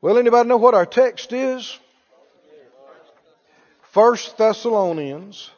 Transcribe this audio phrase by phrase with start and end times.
[0.00, 1.76] Well, anybody know what our text is?
[3.90, 5.50] First Thessalonians,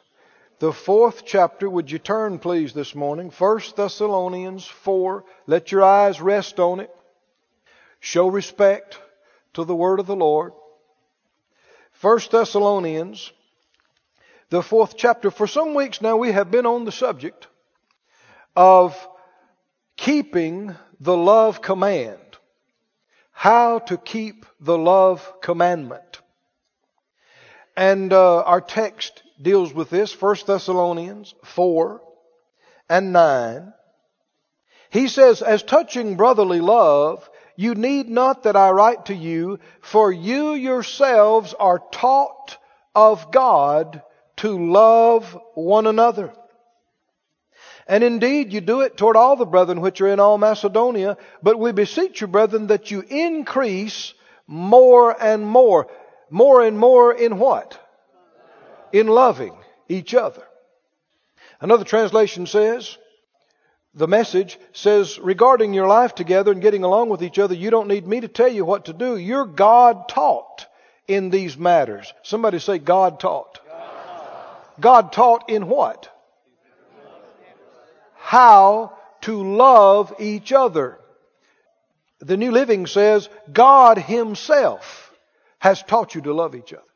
[0.57, 1.69] the fourth chapter.
[1.69, 3.29] Would you turn, please, this morning?
[3.29, 5.23] First Thessalonians 4.
[5.45, 6.89] Let your eyes rest on it.
[7.99, 8.97] Show respect
[9.53, 10.53] to the word of the Lord.
[11.91, 13.31] First Thessalonians,
[14.49, 15.29] the fourth chapter.
[15.29, 17.45] For some weeks now, we have been on the subject
[18.55, 18.97] of
[19.97, 22.30] keeping the love command.
[23.31, 26.21] How to keep the love commandment.
[27.75, 32.01] And uh, our text deals with this, 1 Thessalonians 4
[32.89, 33.73] and 9.
[34.89, 40.11] He says, As touching brotherly love, you need not that I write to you, for
[40.11, 42.57] you yourselves are taught
[42.93, 44.01] of God
[44.37, 46.33] to love one another.
[47.91, 51.17] And indeed, you do it toward all the brethren which are in all Macedonia.
[51.43, 54.13] But we beseech you, brethren, that you increase
[54.47, 55.89] more and more.
[56.29, 57.77] More and more in what?
[58.93, 59.53] In loving
[59.89, 60.41] each other.
[61.59, 62.97] Another translation says,
[63.93, 67.89] the message says, regarding your life together and getting along with each other, you don't
[67.89, 69.17] need me to tell you what to do.
[69.17, 70.65] You're God taught
[71.09, 72.13] in these matters.
[72.23, 73.59] Somebody say God taught.
[74.79, 76.07] God taught in what?
[78.31, 80.97] How to love each other.
[82.19, 85.11] The New Living says, God Himself
[85.59, 86.93] has taught you to love each other.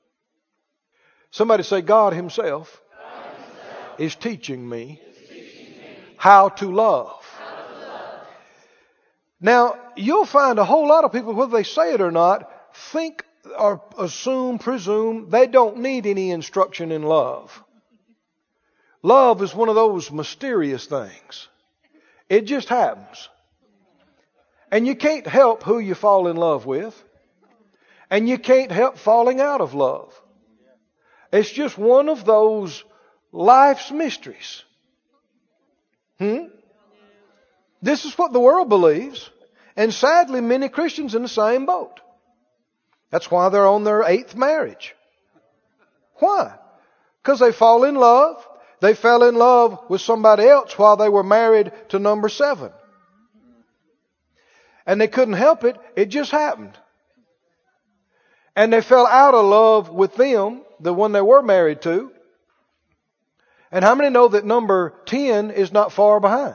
[1.32, 6.70] Somebody say, God Himself, God himself is teaching me is teaching me how to how
[6.70, 7.26] to love.
[9.42, 12.50] Now, you'll find a whole lot of people, whether they say it or not,
[12.94, 13.26] think
[13.60, 17.62] or assume, presume they don't need any instruction in love.
[19.06, 21.48] Love is one of those mysterious things.
[22.28, 23.30] It just happens.
[24.72, 26.96] And you can't help who you fall in love with.
[28.10, 30.12] And you can't help falling out of love.
[31.32, 32.84] It's just one of those
[33.32, 34.64] life's mysteries.
[36.18, 36.46] Hmm?
[37.84, 39.30] This is what the world believes.
[39.76, 42.00] And sadly, many Christians in the same boat.
[43.12, 44.96] That's why they're on their eighth marriage.
[46.16, 46.56] Why?
[47.22, 48.44] Because they fall in love.
[48.86, 52.72] They fell in love with somebody else while they were married to number seven.
[54.86, 55.76] And they couldn't help it.
[55.96, 56.78] It just happened.
[58.56, 62.12] And they fell out of love with them, the one they were married to.
[63.72, 66.54] And how many know that number 10 is not far behind?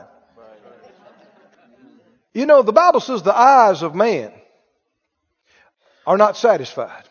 [2.33, 4.31] You know, the Bible says the eyes of man
[6.07, 7.03] are not satisfied.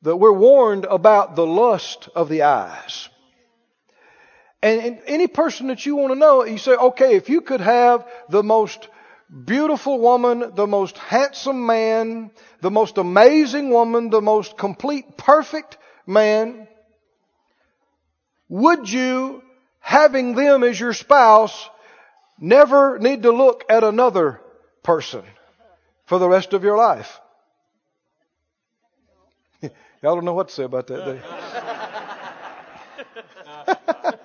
[0.00, 3.10] That we're warned about the lust of the eyes.
[4.62, 7.60] And, and any person that you want to know, you say, okay, if you could
[7.60, 8.88] have the most
[9.44, 12.30] beautiful woman, the most handsome man,
[12.60, 16.66] the most amazing woman, the most complete, perfect man,
[18.48, 19.42] would you,
[19.80, 21.68] having them as your spouse,
[22.40, 24.40] never need to look at another
[24.82, 25.22] person
[26.06, 27.20] for the rest of your life?
[29.62, 31.20] Y'all don't know what to say about that, do?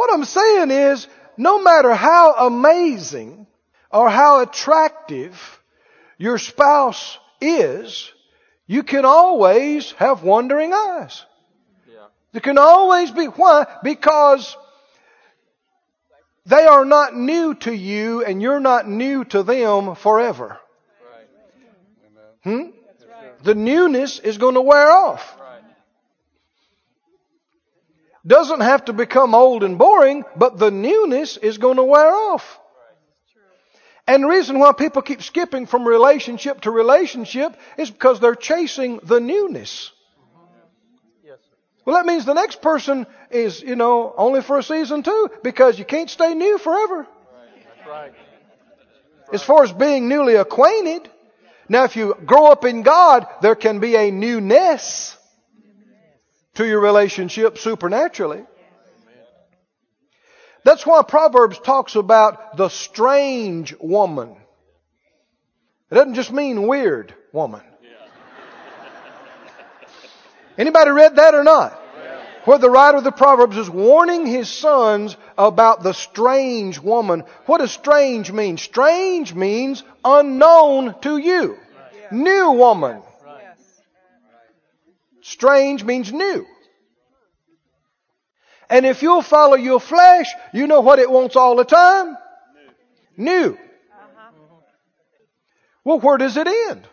[0.00, 1.06] what I'm saying is,
[1.36, 3.46] no matter how amazing
[3.92, 5.60] or how attractive
[6.16, 8.10] your spouse is,
[8.66, 11.22] you can always have wandering eyes.
[12.32, 13.26] There can always be.
[13.26, 13.66] Why?
[13.82, 14.56] Because
[16.46, 20.58] they are not new to you and you're not new to them forever.
[22.42, 22.70] Hmm?
[23.42, 25.36] The newness is going to wear off.
[28.26, 32.60] Doesn't have to become old and boring, but the newness is going to wear off.
[34.06, 38.98] And the reason why people keep skipping from relationship to relationship is because they're chasing
[39.02, 39.92] the newness.
[41.86, 45.78] Well, that means the next person is, you know, only for a season too, because
[45.78, 47.06] you can't stay new forever.
[49.32, 51.08] As far as being newly acquainted,
[51.68, 55.16] now if you grow up in God, there can be a newness
[56.54, 58.44] to your relationship supernaturally.
[60.64, 64.36] That's why Proverbs talks about the strange woman.
[65.90, 67.62] It doesn't just mean weird woman.
[70.58, 71.72] Anybody read that or not?
[72.44, 77.24] Where the writer of the Proverbs is warning his sons about the strange woman.
[77.46, 78.56] What does strange mean?
[78.56, 81.58] Strange means unknown to you.
[82.10, 83.02] New woman.
[85.22, 86.46] Strange means new.
[88.68, 92.16] And if you'll follow your flesh, you know what it wants all the time?
[93.16, 93.58] New.
[95.84, 96.86] Well, where does it end?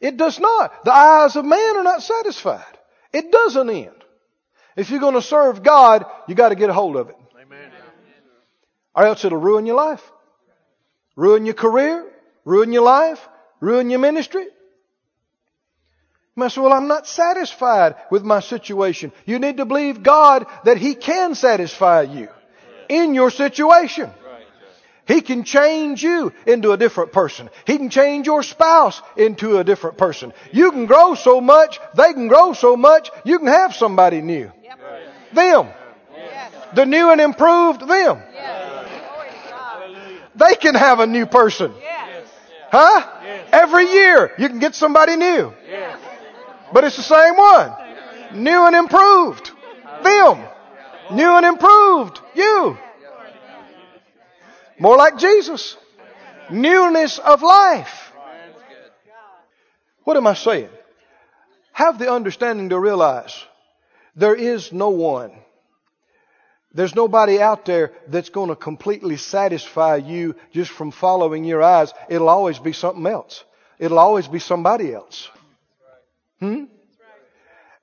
[0.00, 0.84] It does not.
[0.84, 2.78] The eyes of man are not satisfied.
[3.12, 3.94] It doesn't end.
[4.76, 7.16] If you're going to serve God, you got to get a hold of it.
[7.40, 7.70] Amen.
[8.94, 10.02] Or else it'll ruin your life.
[11.16, 12.04] Ruin your career,
[12.44, 13.26] ruin your life,
[13.60, 14.46] ruin your ministry.
[16.36, 19.12] You might say, well, I'm not satisfied with my situation.
[19.24, 22.28] You need to believe God that He can satisfy you
[22.88, 24.10] in your situation.
[25.06, 27.50] He can change you into a different person.
[27.66, 30.32] He can change your spouse into a different person.
[30.50, 34.50] You can grow so much, they can grow so much, you can have somebody new.
[35.32, 35.68] Them.
[36.74, 38.20] The new and improved them.
[40.34, 41.72] They can have a new person.
[42.72, 43.08] Huh?
[43.52, 45.52] Every year you can get somebody new.
[46.74, 47.72] But it's the same one.
[48.42, 49.52] New and improved.
[50.02, 50.44] Them.
[51.12, 52.20] New and improved.
[52.34, 52.76] You.
[54.80, 55.76] More like Jesus.
[56.50, 58.12] Newness of life.
[60.02, 60.68] What am I saying?
[61.70, 63.44] Have the understanding to realize
[64.16, 65.30] there is no one.
[66.72, 71.92] There's nobody out there that's going to completely satisfy you just from following your eyes.
[72.08, 73.44] It'll always be something else.
[73.78, 75.30] It'll always be somebody else.
[76.40, 76.64] Hmm?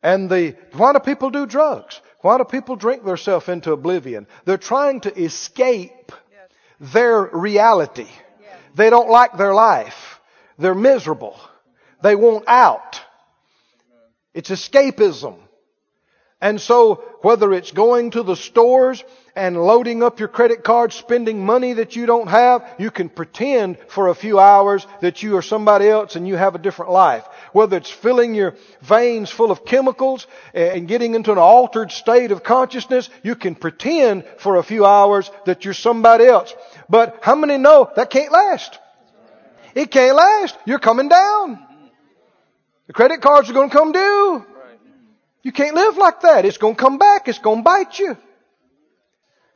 [0.04, 2.02] And the, why do people do drugs?
[2.22, 4.28] Why do people drink themselves into oblivion?
[4.46, 6.12] They're trying to escape
[6.80, 8.08] their reality.
[8.76, 10.20] They don't like their life.
[10.58, 11.40] They're miserable.
[12.02, 13.02] They want out.
[14.34, 15.38] It's escapism.
[16.40, 19.04] And so, whether it's going to the stores
[19.36, 23.78] and loading up your credit card, spending money that you don't have, you can pretend
[23.88, 27.26] for a few hours that you are somebody else and you have a different life.
[27.54, 32.32] Whether it's filling your veins full of chemicals eh, and getting into an altered state
[32.32, 36.54] of consciousness, you can pretend for a few hours that you're somebody else.
[36.90, 38.80] But how many know that can't last?
[39.76, 40.58] It can't last.
[40.66, 41.60] You're coming down.
[42.88, 44.46] The credit cards are going to come due.
[45.44, 46.46] You can't live like that.
[46.46, 47.28] It's going to come back.
[47.28, 48.18] It's going to bite you.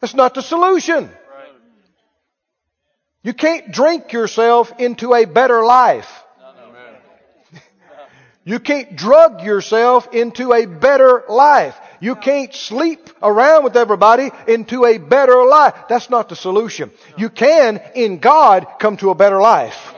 [0.01, 1.09] That's not the solution.
[3.23, 6.09] You can't drink yourself into a better life.
[8.47, 11.75] You can't drug yourself into a better life.
[11.99, 15.73] You can't sleep around with everybody into a better life.
[15.89, 16.91] That's not the solution.
[17.17, 19.95] You can, in God, come to a better life.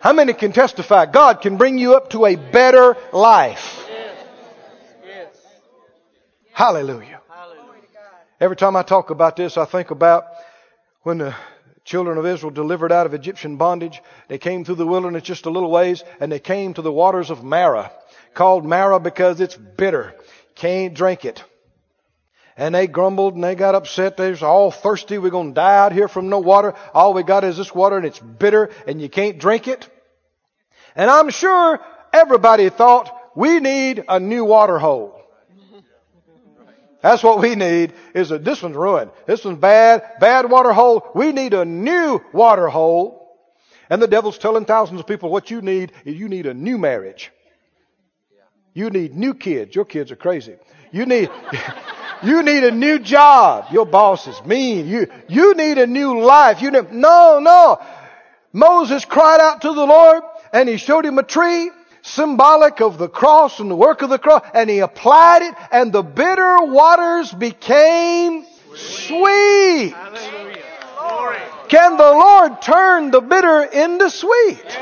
[0.00, 3.81] How many can testify God can bring you up to a better life?
[6.52, 7.20] Hallelujah.
[8.38, 10.26] Every time I talk about this, I think about
[11.02, 11.34] when the
[11.84, 14.00] children of Israel delivered out of Egyptian bondage.
[14.28, 17.30] They came through the wilderness just a little ways and they came to the waters
[17.30, 17.90] of Marah,
[18.34, 20.14] called Marah because it's bitter.
[20.54, 21.42] Can't drink it.
[22.56, 24.18] And they grumbled and they got upset.
[24.18, 25.16] They're all thirsty.
[25.16, 26.74] We're going to die out here from no water.
[26.92, 29.88] All we got is this water and it's bitter and you can't drink it.
[30.94, 31.80] And I'm sure
[32.12, 35.21] everybody thought we need a new water hole.
[37.02, 39.10] That's what we need is that this one's ruined.
[39.26, 41.10] This one's bad, bad water hole.
[41.14, 43.36] We need a new water hole.
[43.90, 46.78] And the devil's telling thousands of people what you need is you need a new
[46.78, 47.32] marriage.
[48.72, 49.74] You need new kids.
[49.74, 50.54] Your kids are crazy.
[50.92, 51.28] You need,
[52.22, 53.66] you need a new job.
[53.72, 54.86] Your boss is mean.
[54.86, 56.62] You, you need a new life.
[56.62, 57.80] You need, no, no.
[58.52, 61.70] Moses cried out to the Lord and he showed him a tree
[62.02, 65.92] symbolic of the cross and the work of the cross and he applied it and
[65.92, 68.44] the bitter waters became
[68.74, 69.94] sweet.
[71.68, 74.78] Can the Lord turn the bitter into sweet?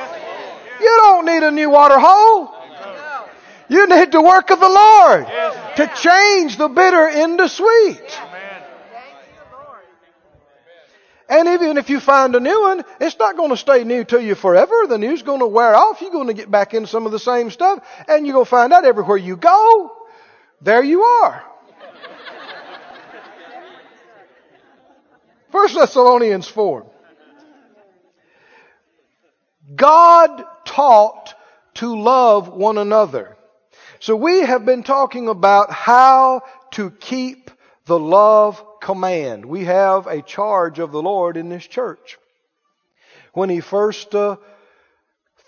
[0.80, 2.54] You don't need a new water hole.
[3.68, 5.26] You need the work of the Lord
[5.76, 8.20] to change the bitter into sweet.
[11.30, 14.20] And even if you find a new one, it's not going to stay new to
[14.20, 14.88] you forever.
[14.88, 16.00] The new's going to wear off.
[16.00, 17.86] You're going to get back in some of the same stuff.
[18.08, 19.92] And you're going to find out everywhere you go,
[20.60, 21.40] there you are.
[25.52, 26.84] First Thessalonians 4.
[29.76, 31.32] God taught
[31.74, 33.36] to love one another.
[34.00, 37.52] So we have been talking about how to keep
[37.90, 39.44] the love command.
[39.44, 42.18] We have a charge of the Lord in this church.
[43.32, 44.36] When he first, uh,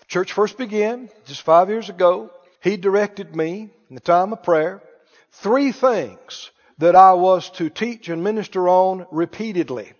[0.09, 2.31] church first began, just five years ago,
[2.61, 4.81] he directed me in the time of prayer,
[5.31, 9.93] three things that I was to teach and minister on repeatedly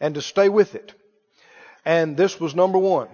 [0.00, 0.92] and to stay with it.
[1.84, 3.08] And this was number one.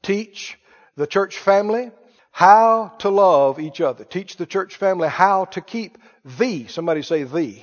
[0.00, 0.58] Teach
[0.96, 1.90] the church family
[2.32, 4.04] how to love each other.
[4.04, 7.62] Teach the church family how to keep the, somebody say the,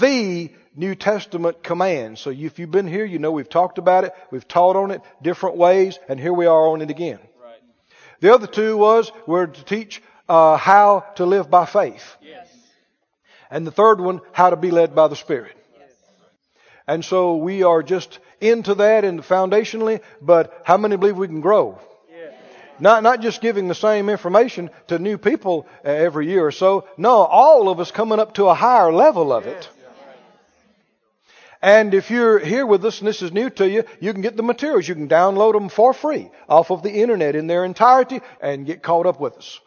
[0.00, 2.18] the New Testament command.
[2.18, 5.00] So if you've been here, you know we've talked about it, we've taught on it
[5.22, 7.20] different ways, and here we are on it again.
[7.40, 7.62] Right.
[8.20, 12.16] The other two was we're to teach uh, how to live by faith.
[12.20, 12.48] Yes.
[13.50, 15.56] And the third one, how to be led by the Spirit.
[16.86, 21.40] And so we are just into that and foundationally, but how many believe we can
[21.40, 21.78] grow?
[22.80, 26.86] Not, not just giving the same information to new people uh, every year or so.
[26.96, 29.68] No, all of us coming up to a higher level of it.
[31.62, 34.36] And if you're here with us and this is new to you, you can get
[34.36, 34.86] the materials.
[34.86, 38.82] You can download them for free off of the internet in their entirety and get
[38.82, 39.60] caught up with us.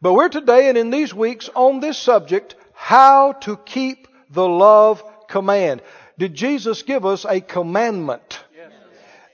[0.00, 5.04] But we're today and in these weeks on this subject, how to keep the love
[5.28, 5.80] command.
[6.18, 8.40] Did Jesus give us a commandment?
[8.56, 8.72] Yes.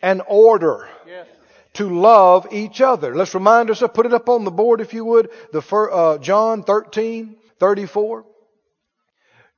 [0.03, 0.91] An order?
[1.07, 1.27] Yes.
[1.79, 3.15] To love each other.
[3.15, 6.65] Let's remind ourselves, put it up on the board if you would, the uh, John
[6.65, 8.25] 13, 34.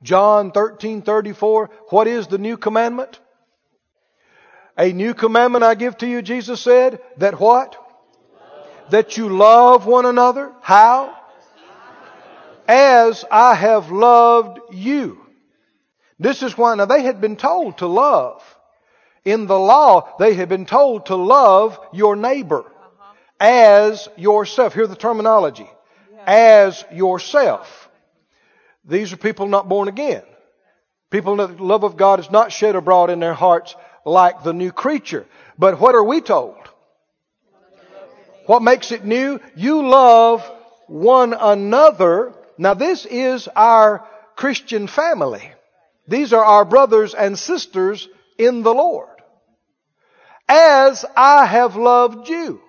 [0.03, 1.71] John 13, 34.
[1.89, 3.19] What is the new commandment?
[4.77, 7.77] A new commandment I give to you, Jesus said, that what?
[8.91, 10.53] That you love one another.
[10.61, 11.17] How?
[12.69, 15.25] As I have loved you.
[16.19, 18.43] This is why, now they had been told to love.
[19.25, 22.65] In the law, they had been told to love your neighbor
[23.39, 24.75] as yourself.
[24.75, 25.69] Hear the terminology.
[26.27, 27.89] As yourself.
[28.85, 30.23] These are people not born again.
[31.11, 33.75] People that the love of God is not shed abroad in their hearts
[34.05, 35.27] like the new creature.
[35.59, 36.57] But what are we told?
[38.47, 39.41] What makes it new?
[39.55, 40.49] You love
[40.87, 42.33] one another.
[42.59, 45.51] Now this is our Christian family.
[46.09, 48.09] These are our brothers and sisters
[48.41, 49.09] in the Lord.
[50.49, 52.61] As I have loved you.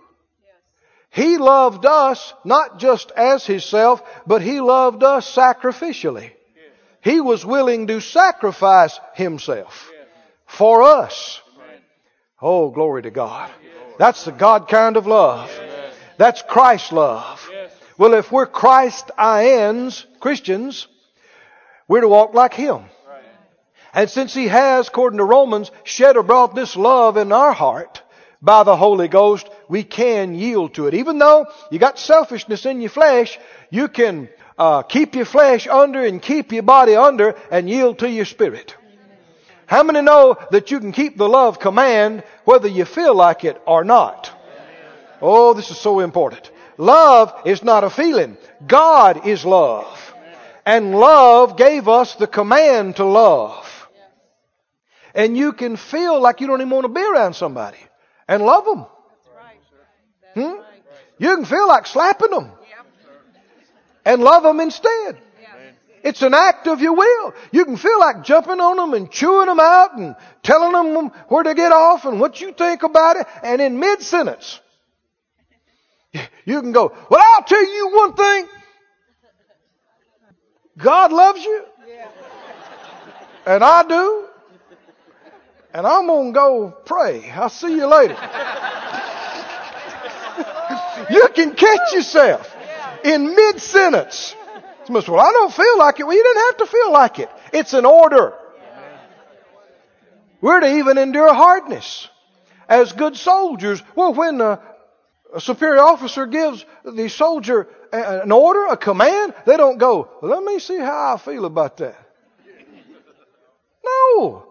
[1.09, 6.31] He loved us not just as Himself, but He loved us sacrificially.
[7.01, 9.91] He was willing to sacrifice Himself
[10.45, 11.41] for us.
[12.41, 13.51] Oh, glory to God.
[13.97, 15.51] That's the God kind of love.
[16.17, 17.49] That's Christ love.
[17.97, 20.87] Well, if we're Christ-ians, Christians,
[21.87, 22.85] we're to walk like Him.
[23.93, 28.01] And since He has, according to Romans, shed abroad this love in our heart
[28.41, 30.93] by the Holy Ghost, we can yield to it.
[30.93, 33.37] Even though you got selfishness in your flesh,
[33.69, 38.09] you can uh, keep your flesh under and keep your body under and yield to
[38.09, 38.75] your spirit.
[39.65, 43.61] How many know that you can keep the love command whether you feel like it
[43.65, 44.29] or not?
[45.21, 46.51] Oh, this is so important.
[46.77, 48.37] Love is not a feeling.
[48.67, 50.13] God is love.
[50.65, 53.70] And love gave us the command to love.
[55.13, 57.77] And you can feel like you don't even want to be around somebody
[58.27, 58.85] and love them.
[60.33, 60.61] Hmm?
[61.17, 62.51] You can feel like slapping them
[64.05, 65.21] and love them instead.
[66.03, 67.33] It's an act of your will.
[67.51, 71.43] You can feel like jumping on them and chewing them out and telling them where
[71.43, 73.27] to get off and what you think about it.
[73.43, 74.59] And in mid sentence,
[76.45, 78.47] you can go, well, I'll tell you one thing.
[80.77, 81.65] God loves you.
[83.45, 84.27] And I do.
[85.73, 87.31] And I'm going to go pray.
[87.31, 88.17] I'll see you later.
[91.09, 92.55] you can catch yourself
[93.03, 94.35] in mid sentence.
[94.89, 96.03] Well, I don't feel like it.
[96.05, 97.29] Well, you didn't have to feel like it.
[97.53, 98.33] It's an order.
[100.41, 102.09] We're to even endure hardness
[102.67, 103.81] as good soldiers.
[103.95, 104.59] Well, when a,
[105.39, 110.59] superior officer gives the soldier an order, a command, they don't go, well, let me
[110.59, 111.97] see how I feel about that.
[113.85, 114.50] No.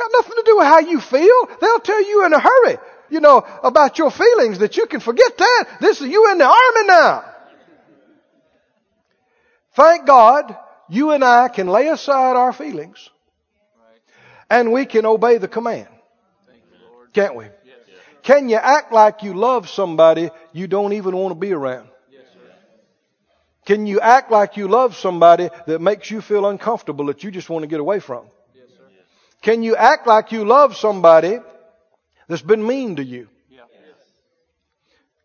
[0.00, 1.48] Got nothing to do with how you feel.
[1.60, 2.78] They'll tell you in a hurry,
[3.10, 5.64] you know, about your feelings that you can forget that.
[5.82, 7.24] This is you in the army now.
[9.74, 10.56] Thank God
[10.88, 13.10] you and I can lay aside our feelings
[14.48, 15.88] and we can obey the command.
[17.12, 17.44] Can't we?
[18.22, 21.88] Can you act like you love somebody you don't even want to be around?
[23.66, 27.50] Can you act like you love somebody that makes you feel uncomfortable that you just
[27.50, 28.24] want to get away from?
[29.42, 31.38] Can you act like you love somebody
[32.28, 33.28] that's been mean to you?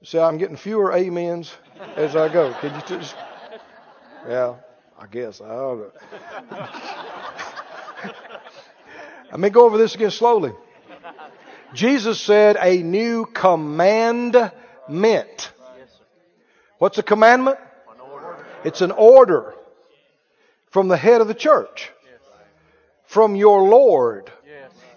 [0.03, 1.51] See, I'm getting fewer amens
[1.95, 2.53] as I go.
[2.62, 3.15] Can you just,
[4.29, 4.53] yeah,
[5.00, 5.41] I guess.
[5.41, 5.91] I know.
[9.31, 10.53] Let me go over this again slowly.
[11.74, 14.51] Jesus said a new commandment.
[16.77, 17.57] What's a commandment?
[18.63, 19.55] It's an order
[20.69, 21.91] from the head of the church,
[23.15, 24.29] from your Lord.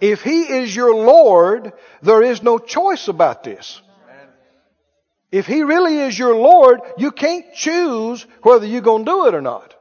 [0.00, 1.72] If He is your Lord,
[2.02, 3.80] there is no choice about this.
[5.30, 9.34] If He really is your Lord, you can't choose whether you're going to do it
[9.34, 9.72] or not.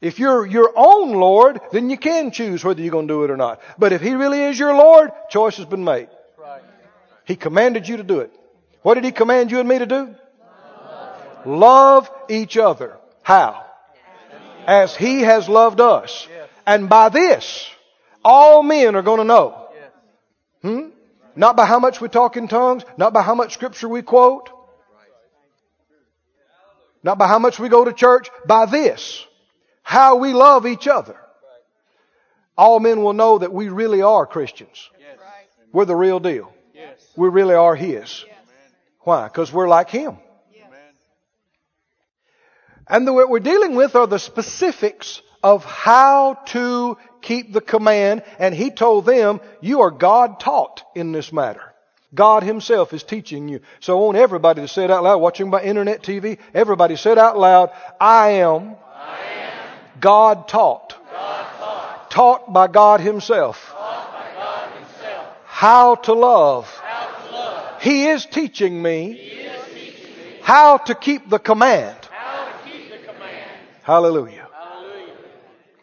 [0.00, 3.30] If you're your own Lord, then you can choose whether you're going to do it
[3.30, 3.62] or not.
[3.78, 6.08] But if He really is your Lord, choice has been made.
[7.24, 8.32] He commanded you to do it.
[8.82, 10.14] What did He command you and me to do?
[11.46, 12.96] Love each other.
[13.22, 13.64] How?
[14.66, 16.26] As He has loved us.
[16.66, 17.68] And by this,
[18.24, 19.68] all men are going to know.
[20.62, 20.88] Hmm?
[21.36, 24.50] Not by how much we talk in tongues, not by how much scripture we quote,
[27.02, 29.26] not by how much we go to church, by this,
[29.82, 31.16] how we love each other.
[32.56, 34.90] All men will know that we really are Christians.
[35.72, 36.52] We're the real deal.
[37.16, 38.24] We really are His.
[39.00, 39.24] Why?
[39.24, 40.18] Because we're like Him.
[42.86, 48.24] And the, what we're dealing with are the specifics of how to keep the command.
[48.40, 51.62] And he told them, you are God taught in this matter.
[52.14, 53.60] God himself is teaching you.
[53.80, 57.12] So I want everybody to say it out loud, watching by internet TV, everybody say
[57.12, 57.70] it out loud,
[58.00, 59.68] I am, I am
[60.00, 60.94] God taught.
[61.10, 63.72] God taught, Taught by God himself.
[63.74, 66.70] by God Himself, How to love.
[66.70, 67.82] how to love.
[67.82, 71.96] He is teaching me is teaching me how to keep the command.
[72.12, 73.50] how to keep the command.
[73.82, 74.30] Hallelujah.
[74.30, 74.43] Hallelujah.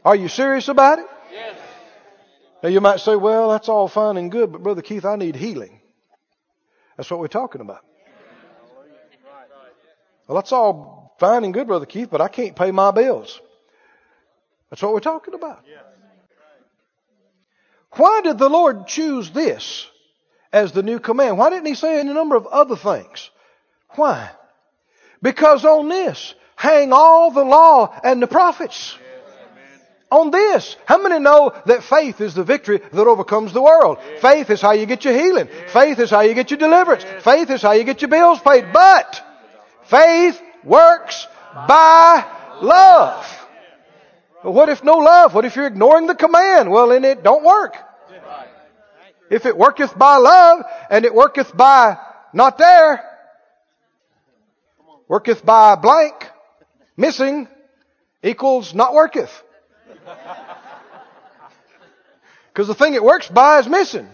[0.03, 1.05] Are you serious about it?
[1.31, 1.57] Yes.
[2.63, 5.35] Now you might say, well, that's all fine and good, but Brother Keith, I need
[5.35, 5.79] healing.
[6.97, 7.81] That's what we're talking about.
[10.27, 13.39] Well, that's all fine and good, Brother Keith, but I can't pay my bills.
[14.69, 15.65] That's what we're talking about.
[17.97, 19.87] Why did the Lord choose this
[20.53, 21.37] as the new command?
[21.37, 23.29] Why didn't He say a number of other things?
[23.95, 24.31] Why?
[25.21, 28.97] Because on this hang all the law and the prophets.
[30.11, 33.97] On this, how many know that faith is the victory that overcomes the world?
[34.19, 35.47] Faith is how you get your healing.
[35.67, 37.05] Faith is how you get your deliverance.
[37.23, 38.73] Faith is how you get your bills paid.
[38.73, 39.23] But
[39.85, 42.25] faith works by
[42.61, 43.25] love.
[44.43, 45.33] But what if no love?
[45.33, 46.69] What if you're ignoring the command?
[46.69, 47.77] Well, then it don't work.
[49.29, 51.97] If it worketh by love and it worketh by
[52.33, 53.01] not there,
[55.07, 56.29] worketh by blank,
[56.97, 57.47] missing,
[58.21, 59.31] equals not worketh.
[62.53, 64.09] Because the thing it works by is missing.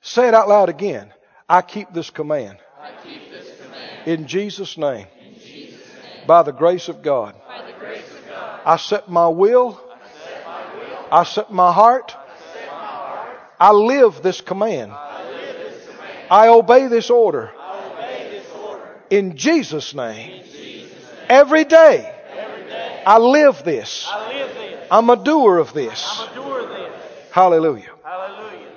[0.00, 1.12] Say it out loud again.
[1.48, 2.58] I keep this command.
[3.02, 5.06] Keep this command In Jesus' name.
[5.20, 6.26] in Jesus' name.
[6.26, 7.34] By the grace of God.
[7.78, 9.80] Grace of God, I set my will.
[11.10, 12.14] I set my heart.
[13.58, 14.92] I live this command.
[16.30, 17.52] I obey this order.
[19.10, 21.26] In Jesus' in Jesus' name.
[21.28, 22.15] Every day.
[23.06, 24.04] I live this.
[24.10, 24.88] I live this.
[24.90, 26.04] I'm a doer of this.
[26.18, 26.92] I'm a doer of this.
[27.30, 27.92] Hallelujah.
[28.02, 28.68] Hallelujah.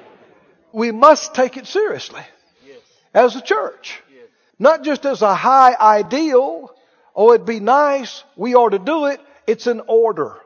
[0.72, 2.22] We must take it seriously
[2.66, 2.78] Yes.
[3.12, 4.04] as a church.
[4.14, 4.28] Yes.
[4.60, 6.76] Not just as a high ideal.
[7.16, 8.24] Oh, it'd be nice.
[8.36, 9.20] We ought to do it.
[9.48, 10.38] It's an order.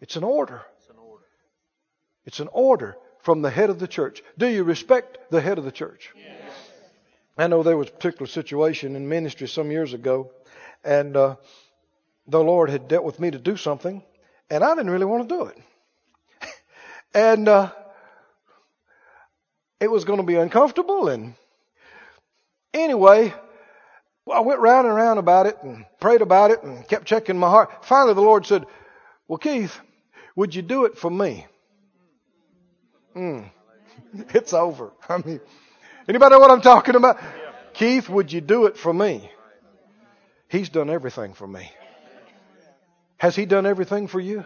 [0.00, 0.62] It's an order.
[0.78, 1.24] It's an order.
[2.24, 4.22] It's an order from the head of the church.
[4.38, 6.10] Do you respect the head of the church?
[6.16, 6.52] Yes.
[7.36, 10.30] I know there was a particular situation in ministry some years ago,
[10.84, 11.36] and uh,
[12.28, 14.02] the Lord had dealt with me to do something,
[14.50, 15.58] and I didn't really want to do it.
[17.14, 17.72] and uh,
[19.80, 21.34] it was going to be uncomfortable, and
[22.74, 23.32] anyway,
[24.32, 27.48] I went round and round about it and prayed about it and kept checking my
[27.48, 27.84] heart.
[27.84, 28.64] Finally, the Lord said,
[29.28, 29.78] "Well, Keith,
[30.34, 31.46] would you do it for me?"
[33.14, 33.50] Mm.
[34.34, 34.92] It's over.
[35.08, 35.40] I mean,
[36.08, 37.18] anybody know what I'm talking about?
[37.74, 39.30] Keith, would you do it for me?
[40.48, 41.70] He's done everything for me.
[43.18, 44.44] Has he done everything for you?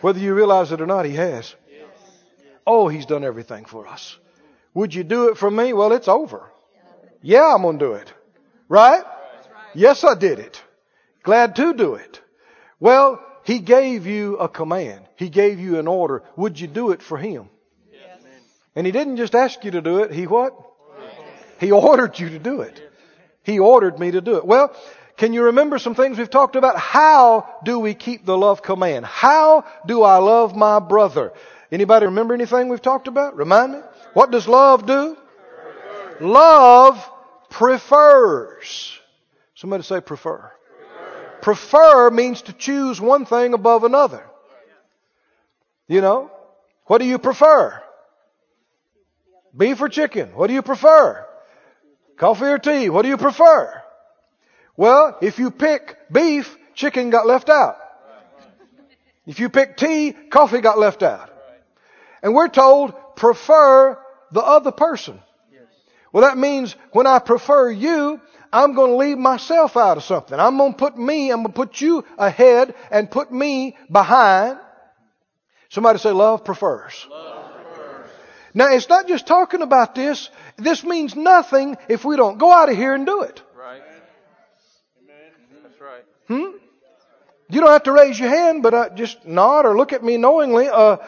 [0.00, 1.54] Whether you realize it or not, he has.
[2.66, 4.18] Oh, he's done everything for us.
[4.74, 5.72] Would you do it for me?
[5.72, 6.50] Well, it's over.
[7.22, 8.12] Yeah, I'm going to do it.
[8.68, 9.02] Right?
[9.74, 10.62] Yes, I did it.
[11.22, 12.20] Glad to do it.
[12.80, 15.06] Well, he gave you a command.
[15.16, 16.22] He gave you an order.
[16.36, 17.48] Would you do it for him?
[18.76, 20.12] And he didn't just ask you to do it.
[20.12, 20.54] He what?
[21.58, 22.80] He ordered you to do it.
[23.42, 24.44] He ordered me to do it.
[24.44, 24.76] Well,
[25.18, 26.78] can you remember some things we've talked about?
[26.78, 29.04] How do we keep the love command?
[29.04, 31.32] How do I love my brother?
[31.72, 33.36] Anybody remember anything we've talked about?
[33.36, 33.80] Remind me.
[34.14, 35.16] What does love do?
[36.20, 37.10] Love
[37.50, 38.96] prefers.
[39.56, 40.52] Somebody say prefer.
[41.42, 44.24] Prefer means to choose one thing above another.
[45.88, 46.30] You know?
[46.86, 47.82] What do you prefer?
[49.56, 50.28] Beef or chicken?
[50.36, 51.26] What do you prefer?
[52.16, 52.88] Coffee or tea?
[52.88, 53.82] What do you prefer?
[54.78, 57.76] Well, if you pick beef, chicken got left out.
[59.26, 61.28] If you pick tea, coffee got left out.
[62.22, 63.98] And we're told prefer
[64.32, 65.20] the other person.
[66.12, 68.20] Well, that means when I prefer you,
[68.52, 70.38] I'm going to leave myself out of something.
[70.38, 74.58] I'm going to put me, I'm going to put you ahead and put me behind.
[75.68, 77.06] Somebody say love prefers.
[77.10, 78.10] Love prefers.
[78.54, 80.30] Now, it's not just talking about this.
[80.56, 83.42] This means nothing if we don't go out of here and do it.
[83.54, 83.82] Right.
[85.02, 85.62] Amen.
[85.62, 86.04] That's right.
[86.28, 86.56] Hmm?
[87.50, 90.16] You don't have to raise your hand, but uh, just nod or look at me
[90.18, 90.68] knowingly.
[90.68, 90.98] Uh,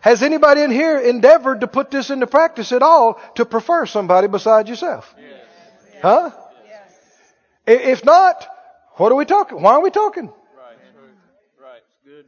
[0.00, 4.26] has anybody in here endeavored to put this into practice at all to prefer somebody
[4.28, 5.14] besides yourself?
[5.18, 6.02] Yes.
[6.02, 6.30] Huh?
[7.68, 8.46] I- If not,
[8.94, 9.60] what are we talking?
[9.62, 10.26] Why are we talking?
[10.26, 10.76] Right.
[11.62, 11.82] Right.
[12.04, 12.24] Good.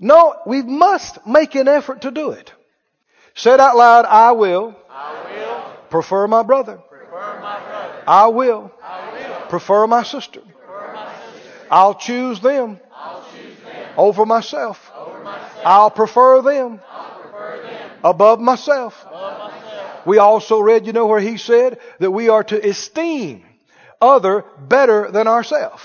[0.00, 2.52] No, we must make an effort to do it.
[3.34, 6.76] Say it out loud, I will I will prefer my brother.
[6.88, 8.02] prefer my brother.
[8.06, 10.40] I will I will prefer my sister.
[11.72, 14.92] I'll choose them I'll choose them over myself.
[14.94, 15.62] over myself.
[15.64, 19.02] I'll prefer them I'll prefer them above myself.
[19.06, 20.06] above myself.
[20.06, 23.44] We also read, you know, where he said that we are to esteem
[24.00, 25.82] other better than ourselves.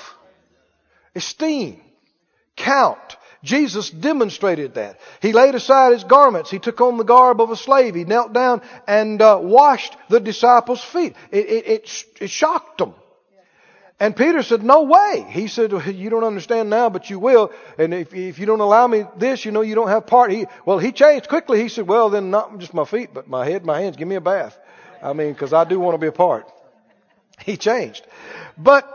[1.15, 1.79] Esteem.
[2.55, 3.17] Count.
[3.43, 4.99] Jesus demonstrated that.
[5.21, 6.49] He laid aside his garments.
[6.49, 7.93] He took on the garb of a slave.
[7.93, 11.15] He knelt down and uh, washed the disciples' feet.
[11.31, 12.95] It, it, it, it shocked them.
[13.99, 15.25] And Peter said, no way.
[15.29, 17.51] He said, you don't understand now, but you will.
[17.79, 20.31] And if, if you don't allow me this, you know, you don't have part.
[20.31, 21.61] He, well, he changed quickly.
[21.61, 23.97] He said, well, then not just my feet, but my head, my hands.
[23.97, 24.55] Give me a bath.
[25.01, 26.47] I mean, cause I do want to be a part.
[27.43, 28.05] He changed.
[28.55, 28.87] But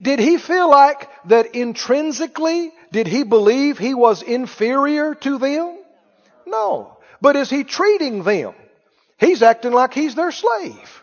[0.00, 5.78] did he feel like that intrinsically, did he believe he was inferior to them?
[6.46, 6.96] No.
[7.20, 8.54] But is he treating them?
[9.18, 11.02] He's acting like he's their slave.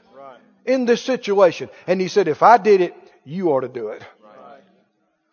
[0.66, 1.70] In this situation.
[1.88, 2.96] And he said, if I did it,
[3.26, 4.04] you ought to do it.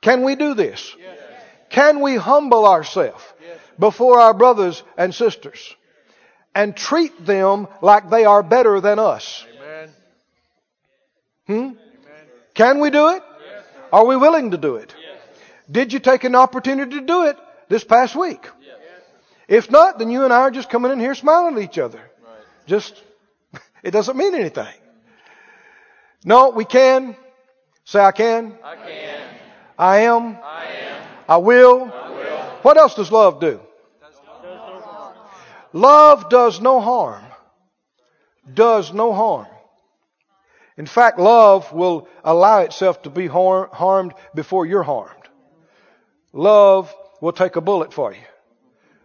[0.01, 0.97] Can we do this?
[1.69, 3.23] Can we humble ourselves
[3.79, 5.75] before our brothers and sisters
[6.55, 9.45] and treat them like they are better than us?
[11.47, 11.71] Hmm?
[12.55, 13.23] Can we do it?
[13.93, 14.95] Are we willing to do it?
[15.71, 17.37] Did you take an opportunity to do it
[17.69, 18.47] this past week?
[19.49, 22.01] If not, then you and I are just coming in here smiling at each other.
[22.67, 22.95] Just,
[23.83, 24.80] it doesn't mean anything.
[26.25, 27.17] No, we can.
[27.85, 28.55] Say, I can.
[28.63, 29.21] I can.
[29.79, 30.37] I am.
[30.43, 31.07] I am.
[31.29, 31.91] I will.
[31.93, 32.39] I will.
[32.63, 33.61] What else does love do?
[35.73, 37.25] Love does no harm.
[38.53, 39.47] Does no harm.
[40.77, 45.15] In fact, love will allow itself to be har- harmed before you're harmed.
[46.33, 48.21] Love will take a bullet for you.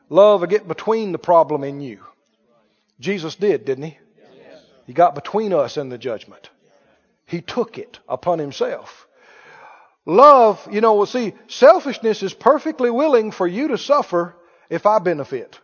[0.10, 2.00] Love will get between the problem and you.
[3.00, 3.98] Jesus did, didn't he?
[4.88, 6.50] He got between us and the judgment.
[7.26, 9.08] He took it upon himself.
[10.06, 14.36] Love, you know, well, see, selfishness is perfectly willing for you to suffer
[14.70, 15.60] if I benefit.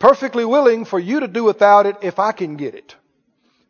[0.00, 2.96] Perfectly willing for you to do without it if I can get it.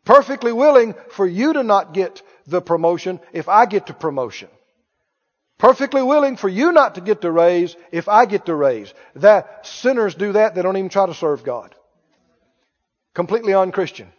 [0.05, 4.49] Perfectly willing for you to not get the promotion if I get the promotion.
[5.59, 8.93] Perfectly willing for you not to get the raise if I get the raise.
[9.15, 11.75] That sinners do that, they don't even try to serve God.
[13.13, 14.11] Completely unchristian.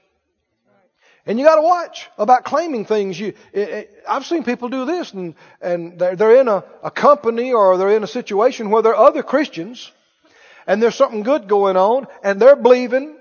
[1.27, 3.19] And you got to watch about claiming things.
[3.21, 6.91] You, it, it, I've seen people do this, and and they're, they're in a, a
[6.91, 9.93] company or they're in a situation where there are other Christians,
[10.67, 13.17] and there's something good going on, and they're believing,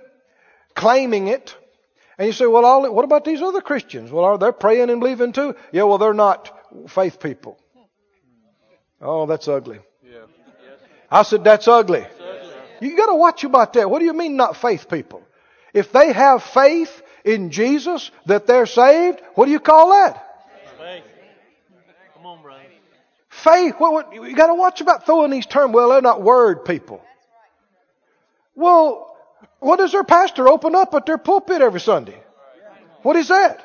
[0.75, 1.55] claiming it,
[2.19, 4.12] and you say, well, all, what about these other Christians?
[4.12, 5.55] Well, are they praying and believing too?
[5.71, 6.53] Yeah, well, they're not
[6.89, 7.57] faith people.
[9.01, 9.79] Oh, that's ugly.
[10.03, 10.25] Yeah.
[11.09, 11.99] I said that's ugly.
[11.99, 12.89] It's ugly.
[12.89, 13.89] You got to watch about that.
[13.89, 15.23] What do you mean not faith people?
[15.73, 20.25] If they have faith in Jesus that they're saved, what do you call that?
[20.77, 21.03] Faith.
[22.15, 22.63] Come on, brother.
[23.29, 23.75] Faith.
[23.77, 25.73] What, what, you got to watch about throwing these terms.
[25.73, 27.03] Well, they're not word people.
[28.55, 29.15] Well,
[29.59, 32.19] what does their pastor open up at their pulpit every Sunday?
[33.03, 33.63] What is that?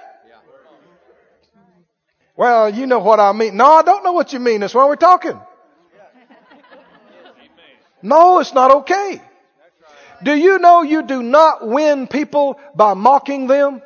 [2.36, 3.56] Well, you know what I mean.
[3.56, 4.60] No, I don't know what you mean.
[4.60, 5.40] That's why we're talking.
[8.02, 9.22] No, it's not okay.
[10.22, 13.82] Do you know you do not win people by mocking them?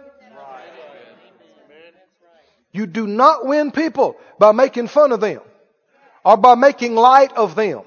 [2.72, 5.40] You do not win people by making fun of them
[6.24, 7.82] or by making light of them,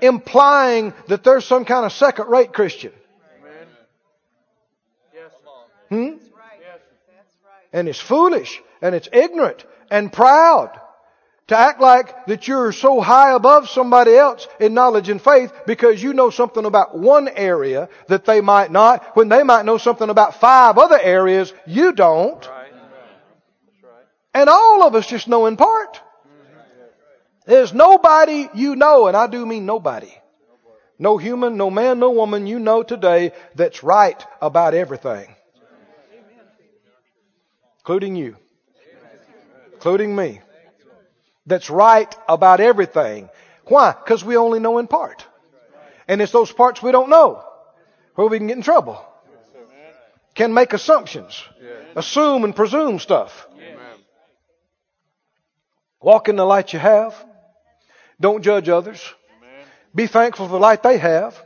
[0.00, 2.92] implying that they're some kind of second rate Christian.
[5.88, 6.14] Hmm?
[7.72, 10.80] And it's foolish and it's ignorant and proud
[11.48, 16.02] to act like that you're so high above somebody else in knowledge and faith because
[16.02, 20.08] you know something about one area that they might not when they might know something
[20.08, 22.46] about five other areas you don't.
[22.46, 22.72] Right.
[23.82, 24.06] Right.
[24.32, 26.00] And all of us just know in part.
[27.46, 30.12] There's nobody you know, and I do mean nobody.
[30.98, 35.34] No human, no man, no woman you know today that's right about everything.
[37.80, 38.34] including you,
[39.74, 40.40] including me,
[41.46, 43.28] that's right about everything.
[43.66, 43.92] Why?
[43.92, 45.26] Because we only know in part.
[46.08, 47.42] And it's those parts we don't know
[48.14, 49.04] where we can get in trouble.
[50.34, 51.42] Can make assumptions,
[51.94, 53.46] assume and presume stuff.
[56.00, 57.14] Walk in the light you have.
[58.20, 59.00] Don't judge others.
[59.94, 61.40] Be thankful for the light they have.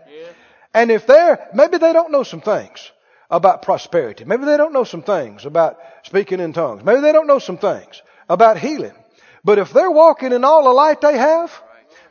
[0.75, 2.91] And if they're, maybe they don't know some things
[3.31, 4.25] about prosperity.
[4.25, 6.83] Maybe they don't know some things about speaking in tongues.
[6.83, 8.95] Maybe they don't know some things about healing.
[9.49, 11.51] But if they're walking in all the light they have,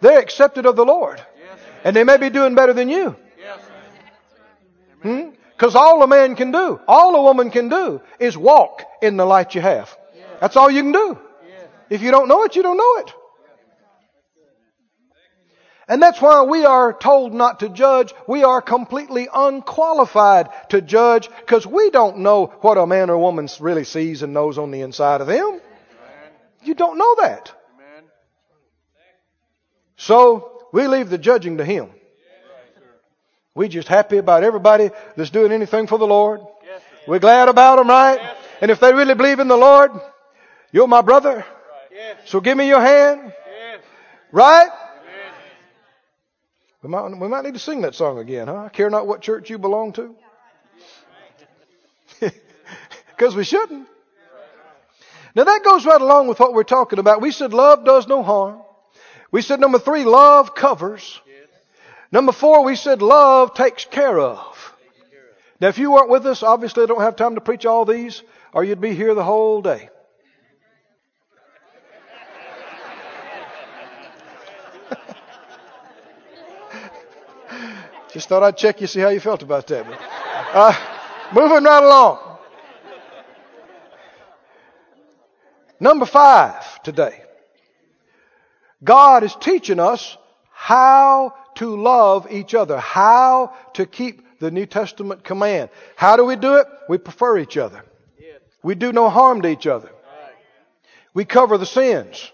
[0.02, 1.22] they're accepted of the Lord.
[1.84, 3.16] And they may be doing better than you.
[5.04, 5.30] Hmm?
[5.56, 9.26] Because all a man can do, all a woman can do, is walk in the
[9.26, 9.96] light you have.
[10.42, 11.20] That's all you can do.
[11.92, 13.14] If you don't know it, you don't know it.
[15.88, 18.16] And that's why we are told not to judge.
[18.28, 23.48] We are completely unqualified to judge because we don't know what a man or woman
[23.60, 25.62] really sees and knows on the inside of them.
[26.68, 27.52] You don't know that.
[29.96, 31.90] So we leave the judging to Him.
[33.56, 36.42] We just happy about everybody that's doing anything for the Lord.
[37.08, 38.20] We're glad about them, right?
[38.62, 39.92] And if they really believe in the Lord,
[40.72, 41.46] you're my brother.
[42.26, 43.34] So give me your hand.
[44.32, 44.70] Right?
[46.84, 48.66] We might, we might need to sing that song again, huh?
[48.66, 50.16] I care not what church you belong to.
[53.18, 53.88] Because we shouldn't.
[55.38, 57.22] Now that goes right along with what we're talking about.
[57.22, 58.60] We said love does no harm.
[59.30, 61.22] We said number three, love covers.
[62.12, 64.74] Number four, we said love takes care of.
[65.62, 68.24] Now if you weren't with us, obviously I don't have time to preach all these,
[68.52, 69.92] or you'd be here the whole day.
[78.12, 79.86] Just thought I'd check you, see how you felt about that.
[80.52, 80.74] Uh,
[81.32, 82.27] moving right along.
[85.80, 87.24] Number five today.
[88.84, 90.18] God is teaching us
[90.52, 95.70] how to love each other, how to keep the New Testament command.
[95.96, 96.68] How do we do it?
[96.90, 97.84] We prefer each other.
[98.64, 99.90] We do no harm to each other.
[101.14, 102.32] We cover the sins.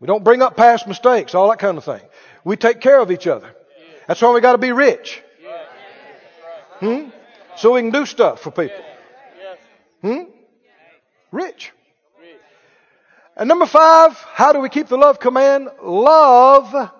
[0.00, 2.00] We don't bring up past mistakes, all that kind of thing.
[2.44, 3.52] We take care of each other.
[4.06, 5.22] That's why we got to be rich.
[6.80, 7.10] Hmm?
[7.56, 8.84] So we can do stuff for people.
[10.02, 10.22] Hmm?
[11.32, 11.72] Rich.
[13.38, 15.68] And number five, how do we keep the love command?
[15.80, 16.90] Love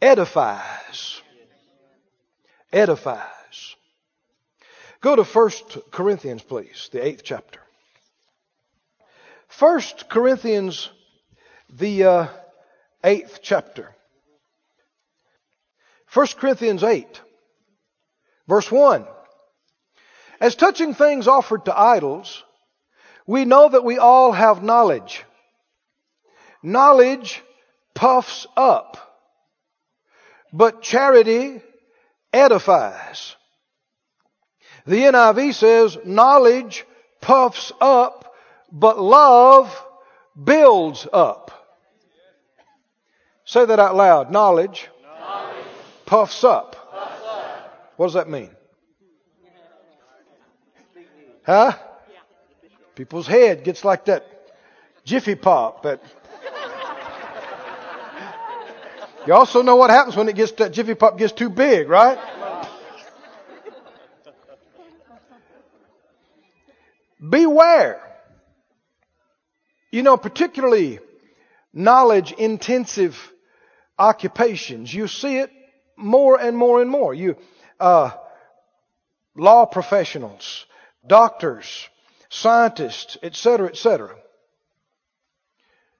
[0.00, 1.22] edifies.
[2.70, 3.74] Edifies.
[5.00, 7.60] Go to First Corinthians, please, the eighth chapter.
[9.48, 10.90] First Corinthians,
[11.70, 12.26] the uh,
[13.02, 13.94] eighth chapter.
[16.12, 17.20] 1 Corinthians 8,
[18.46, 19.06] verse 1.
[20.40, 22.44] As touching things offered to idols,
[23.26, 25.24] we know that we all have knowledge.
[26.62, 27.42] Knowledge
[27.94, 28.96] puffs up,
[30.52, 31.60] but charity
[32.32, 33.36] edifies.
[34.86, 36.84] The NIV says knowledge
[37.20, 38.34] puffs up,
[38.72, 39.84] but love
[40.42, 41.50] builds up.
[43.44, 44.30] Say that out loud.
[44.30, 45.64] Knowledge, knowledge
[46.06, 46.90] puffs up.
[46.92, 47.92] Puffs up.
[47.96, 48.50] What does that mean?
[51.44, 51.72] Huh?
[52.94, 54.26] People's head gets like that
[55.04, 56.02] jiffy pop that
[59.28, 62.16] You also know what happens when it gets jiffy pop gets too big, right?
[67.20, 68.00] Beware.
[69.90, 71.00] You know, particularly
[71.74, 73.18] knowledge intensive
[73.98, 75.50] occupations, you see it
[75.94, 77.12] more and more and more.
[77.12, 77.36] You,
[77.78, 78.12] uh,
[79.36, 80.64] law professionals,
[81.06, 81.86] doctors,
[82.30, 84.16] scientists, etc., etc.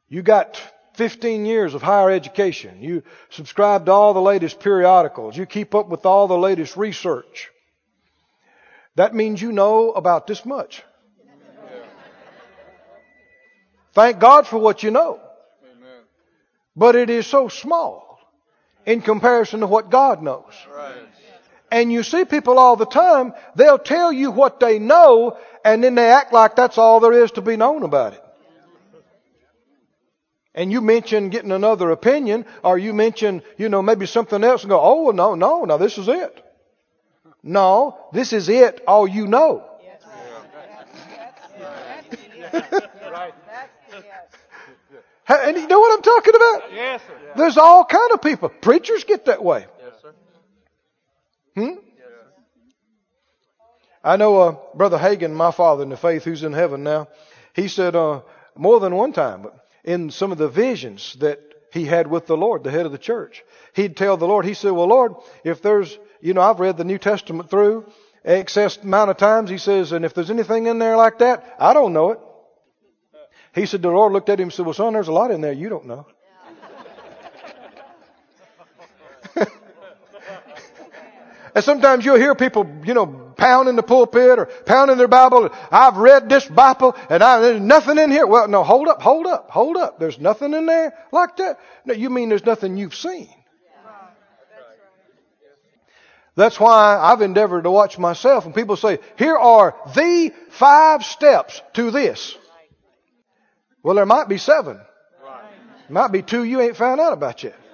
[0.08, 0.58] You got
[0.98, 2.82] 15 years of higher education.
[2.82, 5.36] You subscribe to all the latest periodicals.
[5.36, 7.50] You keep up with all the latest research.
[8.96, 10.82] That means you know about this much.
[13.92, 15.20] Thank God for what you know.
[16.74, 18.18] But it is so small
[18.84, 20.52] in comparison to what God knows.
[21.70, 25.94] And you see people all the time, they'll tell you what they know, and then
[25.94, 28.24] they act like that's all there is to be known about it.
[30.58, 34.70] And you mention getting another opinion, or you mention, you know, maybe something else and
[34.70, 36.44] go, oh, no, no, now this is it.
[37.44, 39.64] No, this is it, all you know.
[45.30, 46.72] And you know what I'm talking about?
[46.72, 47.32] Yes, sir.
[47.36, 48.48] There's all kind of people.
[48.48, 49.66] Preachers get that way.
[49.78, 50.14] Yes, sir.
[51.54, 51.74] Hmm?
[54.02, 57.08] I know uh, Brother Hagin, my father in the faith, who's in heaven now.
[57.52, 58.22] He said uh,
[58.56, 61.40] more than one time, but in some of the visions that
[61.72, 64.54] he had with the Lord, the head of the church, he'd tell the Lord, he
[64.54, 65.14] said, "Well, Lord,
[65.44, 67.90] if there's, you know, I've read the New Testament through
[68.24, 71.74] excess amount of times." He says, "And if there's anything in there like that, I
[71.74, 72.20] don't know it."
[73.54, 75.40] He said, the Lord looked at him and said, "Well, son, there's a lot in
[75.40, 76.06] there you don't know."
[81.54, 85.48] And sometimes you'll hear people, you know, pounding the pulpit or pounding their Bible.
[85.70, 88.26] I've read this Bible and I, there's nothing in here.
[88.26, 89.98] Well, no, hold up, hold up, hold up.
[89.98, 91.58] There's nothing in there like that.
[91.86, 93.32] No, you mean there's nothing you've seen.
[96.36, 101.60] That's why I've endeavored to watch myself and people say, here are the five steps
[101.72, 102.36] to this.
[103.82, 104.80] Well, there might be seven.
[105.88, 107.56] Might be two you ain't found out about yet.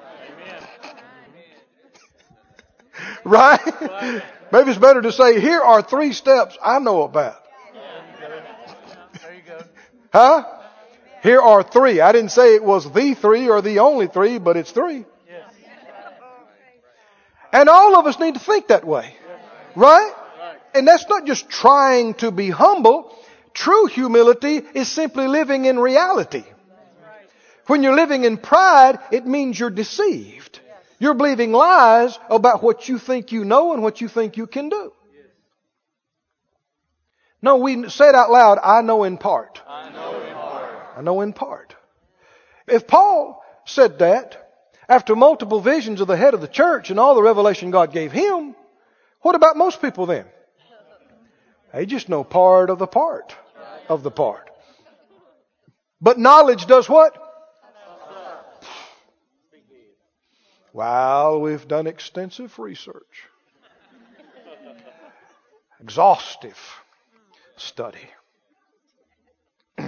[3.24, 4.22] Right?
[4.54, 7.42] Maybe it's better to say, here are three steps I know about.
[9.20, 9.58] There you go.
[10.12, 10.44] Huh?
[11.24, 12.00] Here are three.
[12.00, 15.06] I didn't say it was the three or the only three, but it's three.
[17.52, 19.16] And all of us need to think that way.
[19.74, 20.12] Right?
[20.72, 23.12] And that's not just trying to be humble.
[23.54, 26.44] True humility is simply living in reality.
[27.66, 30.53] When you're living in pride, it means you're deceived.
[31.04, 34.70] You're believing lies about what you think you know and what you think you can
[34.70, 34.90] do.
[37.42, 39.60] No, we say it out loud, I know in part.
[39.68, 40.72] I know in part.
[40.96, 41.76] I know in part.
[42.66, 44.50] If Paul said that
[44.88, 48.10] after multiple visions of the head of the church and all the revelation God gave
[48.10, 48.56] him,
[49.20, 50.24] what about most people then?
[51.74, 53.36] They just know part of the part
[53.90, 54.48] of the part.
[56.00, 57.23] But knowledge does what?
[60.74, 63.28] Well, we've done extensive research,
[65.80, 66.58] exhaustive
[67.56, 68.10] study.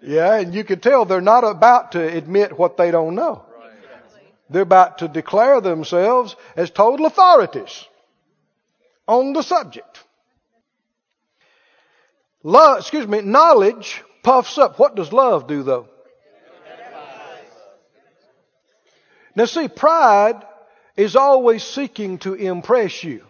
[0.00, 3.44] yeah, and you can tell they're not about to admit what they don't know.
[4.48, 7.84] They're about to declare themselves as total authorities
[9.06, 10.02] on the subject.
[12.42, 14.78] Love, excuse me, knowledge puffs up.
[14.78, 15.88] What does love do though?
[19.36, 20.44] Now see, pride
[20.96, 23.24] is always seeking to impress you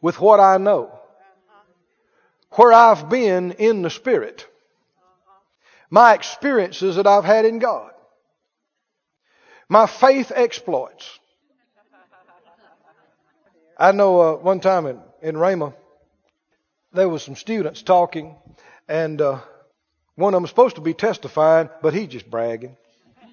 [0.00, 0.98] with what I know,
[2.52, 4.46] where I've been in the Spirit,
[5.90, 7.92] my experiences that I've had in God,
[9.68, 11.18] my faith exploits.
[13.78, 15.72] I know uh, one time in, in Rhema,
[16.92, 18.34] there was some students talking,
[18.88, 19.40] and uh,
[20.16, 22.76] one of them was supposed to be testifying, but he just bragging.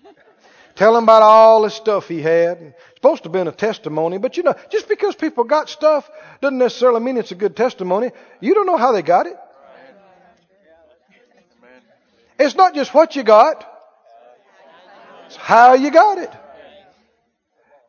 [0.76, 2.60] Telling about all the stuff he had.
[2.60, 6.10] And supposed to have been a testimony, but you know, just because people got stuff
[6.42, 8.12] doesn't necessarily mean it's a good testimony.
[8.40, 9.38] You don't know how they got it.
[12.38, 13.66] It's not just what you got,
[15.28, 16.32] it's how you got it.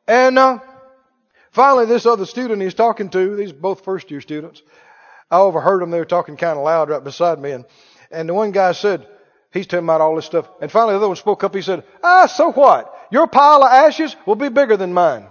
[0.07, 0.61] And uh,
[1.50, 4.62] finally, this other student he's talking to, these are both first year students,
[5.30, 5.90] I overheard them.
[5.90, 7.52] They were talking kind of loud right beside me.
[7.52, 7.64] And,
[8.10, 9.06] and the one guy said,
[9.52, 10.48] he's telling about all this stuff.
[10.60, 11.54] And finally the other one spoke up.
[11.54, 12.92] He said, ah, so what?
[13.10, 15.26] Your pile of ashes will be bigger than mine.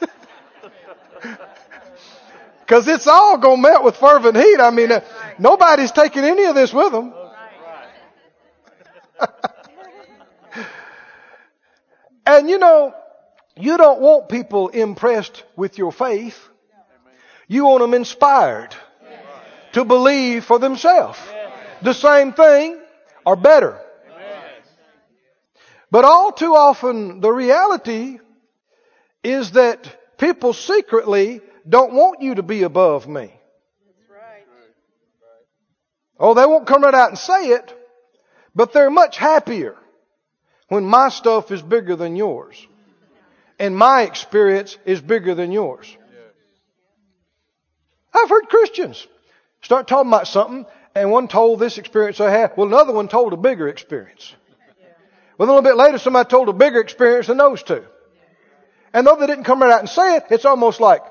[2.60, 4.58] Because it's all going to melt with fervent heat.
[4.58, 5.02] I mean, uh,
[5.38, 7.12] nobody's taking any of this with them.
[12.26, 12.94] and you know,
[13.54, 16.38] you don't want people impressed with your faith.
[17.48, 18.74] You want them inspired
[19.72, 21.18] to believe for themselves.
[21.82, 22.80] The same thing
[23.26, 23.80] or better.
[25.90, 28.18] But all too often, the reality
[29.22, 33.32] is that people secretly don't want you to be above me.
[36.18, 37.74] Oh, they won't come right out and say it,
[38.54, 39.76] but they're much happier
[40.68, 42.66] when my stuff is bigger than yours.
[43.58, 45.96] And my experience is bigger than yours.
[48.14, 49.06] I've heard Christians
[49.62, 52.56] start talking about something, and one told this experience I had.
[52.56, 54.34] Well, another one told a bigger experience.
[55.36, 57.84] Well, a little bit later, somebody told a bigger experience than those two.
[58.92, 61.02] And though they didn't come right out and say it, it's almost like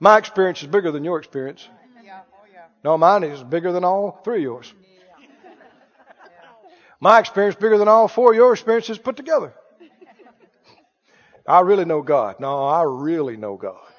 [0.00, 1.68] my experience is bigger than your experience.
[2.82, 4.74] No, mine is bigger than all three of yours.
[6.98, 9.54] My experience is bigger than all four of your experiences put together.
[11.46, 12.40] I really know God.
[12.40, 13.89] No, I really know God.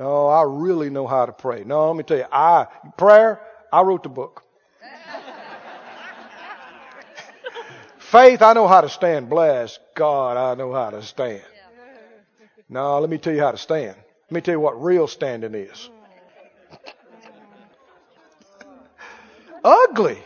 [0.00, 1.62] No, I really know how to pray.
[1.62, 3.38] No, let me tell you, I, prayer,
[3.70, 4.42] I wrote the book.
[7.98, 9.28] Faith, I know how to stand.
[9.28, 11.42] Bless God, I know how to stand.
[12.66, 13.94] No, let me tell you how to stand.
[13.94, 15.90] Let me tell you what real standing is.
[19.62, 20.18] Ugly.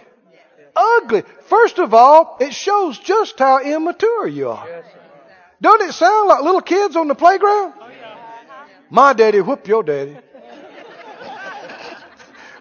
[0.76, 1.24] Ugly.
[1.46, 4.84] First of all, it shows just how immature you are.
[5.60, 7.74] Doesn't it sound like little kids on the playground?
[7.76, 7.84] Oh,
[8.95, 10.16] My daddy whoop your daddy.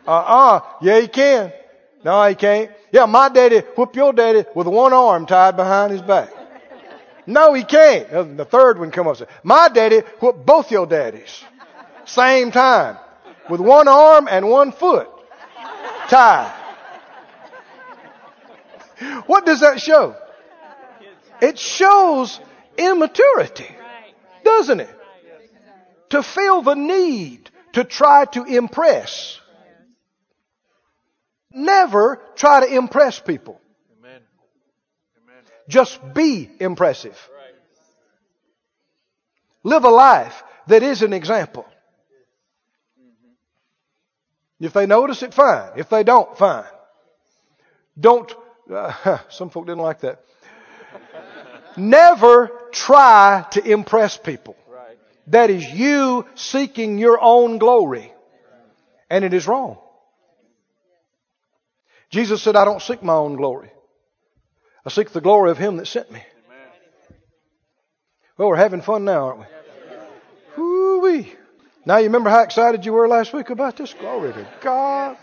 [0.08, 0.62] Uh-uh.
[0.82, 1.54] Yeah, he can.
[2.04, 2.72] No, he can't.
[2.92, 6.32] Yeah, my daddy whoop your daddy with one arm tied behind his back.
[7.28, 8.10] No, he can't.
[8.12, 11.44] Uh, the third one come up and say, my daddy whoop both your daddies.
[12.06, 12.98] Same time.
[13.48, 15.08] With one arm and one foot
[16.10, 16.52] tied.
[19.28, 20.16] What does that show?
[21.44, 22.40] It shows
[22.76, 23.70] immaturity,
[24.44, 25.00] doesn't it?
[26.14, 29.40] To feel the need to try to impress.
[31.52, 33.60] Never try to impress people.
[35.68, 37.18] Just be impressive.
[39.64, 41.66] Live a life that is an example.
[44.60, 45.72] If they notice it, fine.
[45.78, 46.66] If they don't, fine.
[48.00, 48.32] Don't,
[48.72, 50.24] uh, some folk didn't like that.
[51.76, 54.56] Never try to impress people.
[55.28, 58.14] That is you seeking your own glory.
[59.10, 59.78] And it is wrong.
[62.10, 63.72] Jesus said, I don't seek my own glory.
[64.86, 66.22] I seek the glory of Him that sent me.
[68.38, 69.46] Well, we're having fun now, aren't we?
[70.58, 71.34] Woo-wee.
[71.86, 73.94] Now you remember how excited you were last week about this?
[73.94, 75.18] Glory to God.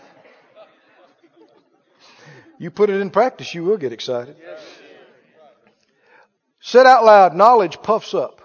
[2.57, 4.35] You put it in practice, you will get excited.
[6.59, 8.40] Said out loud, knowledge puffs up.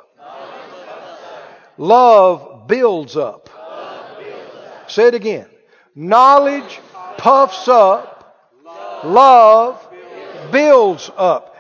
[1.79, 3.51] Love builds up.
[4.89, 5.47] Say it again.
[5.95, 6.81] Knowledge
[7.19, 8.17] puffs up.
[9.05, 9.87] Love
[10.51, 11.57] builds up.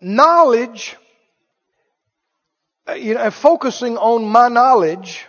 [0.00, 0.96] Knowledge,
[2.88, 5.26] uh, you know, focusing on my knowledge,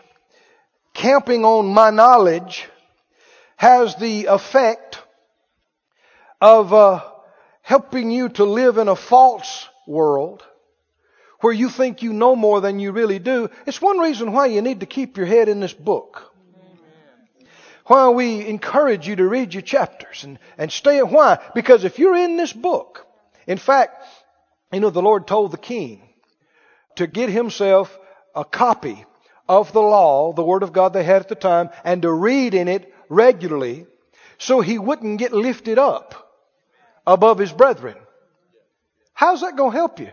[0.94, 2.70] camping on my knowledge,
[3.58, 5.00] has the effect
[6.40, 7.04] of uh,
[7.62, 10.44] helping you to live in a false world
[11.42, 13.50] where you think you know more than you really do.
[13.66, 16.32] It's one reason why you need to keep your head in this book.
[17.86, 21.02] Why we encourage you to read your chapters and, and stay.
[21.02, 21.40] Why?
[21.54, 23.06] Because if you're in this book,
[23.48, 24.06] in fact,
[24.72, 26.02] you know, the Lord told the king
[26.96, 27.98] to get himself
[28.36, 29.04] a copy
[29.50, 32.54] of the law, the Word of God they had at the time, and to read
[32.54, 33.88] in it regularly
[34.38, 36.32] so he wouldn't get lifted up
[37.06, 37.98] above his brethren.
[39.14, 40.12] How's that going to help you?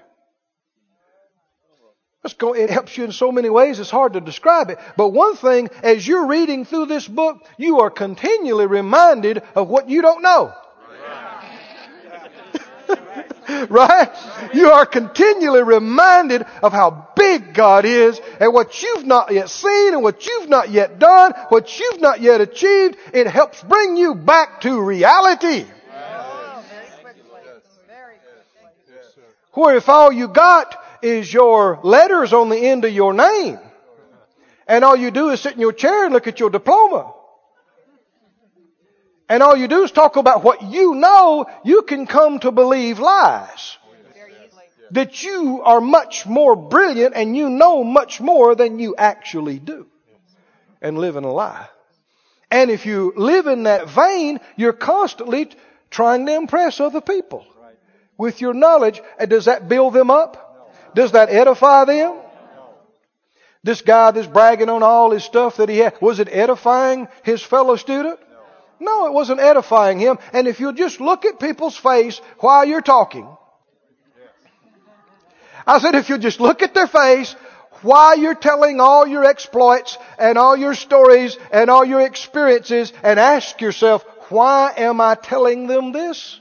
[2.41, 4.79] It helps you in so many ways, it's hard to describe it.
[4.97, 9.89] But one thing, as you're reading through this book, you are continually reminded of what
[9.89, 10.53] you don't know.
[13.68, 14.11] right?
[14.55, 19.95] You are continually reminded of how big God is and what you've not yet seen
[19.95, 22.97] and what you've not yet done, what you've not yet achieved.
[23.12, 25.66] It helps bring you back to reality.
[29.53, 33.59] Where if all you got is your letters on the end of your name.
[34.67, 37.15] And all you do is sit in your chair and look at your diploma.
[39.29, 42.99] And all you do is talk about what you know, you can come to believe
[42.99, 43.77] lies.
[44.93, 49.87] That you are much more brilliant and you know much more than you actually do.
[50.81, 51.69] And live in a lie.
[52.51, 55.51] And if you live in that vein, you're constantly
[55.91, 57.45] trying to impress other people
[58.17, 59.01] with your knowledge.
[59.19, 60.48] And does that build them up?
[60.95, 62.16] Does that edify them?
[63.64, 67.43] This guy that's bragging on all his stuff that he had, was it edifying his
[67.43, 68.18] fellow student?
[68.80, 70.18] No, it wasn't edifying him.
[70.32, 73.28] And if you just look at people's face while you're talking,
[75.66, 77.34] I said if you just look at their face
[77.82, 83.18] while you're telling all your exploits and all your stories and all your experiences and
[83.20, 86.41] ask yourself, why am I telling them this?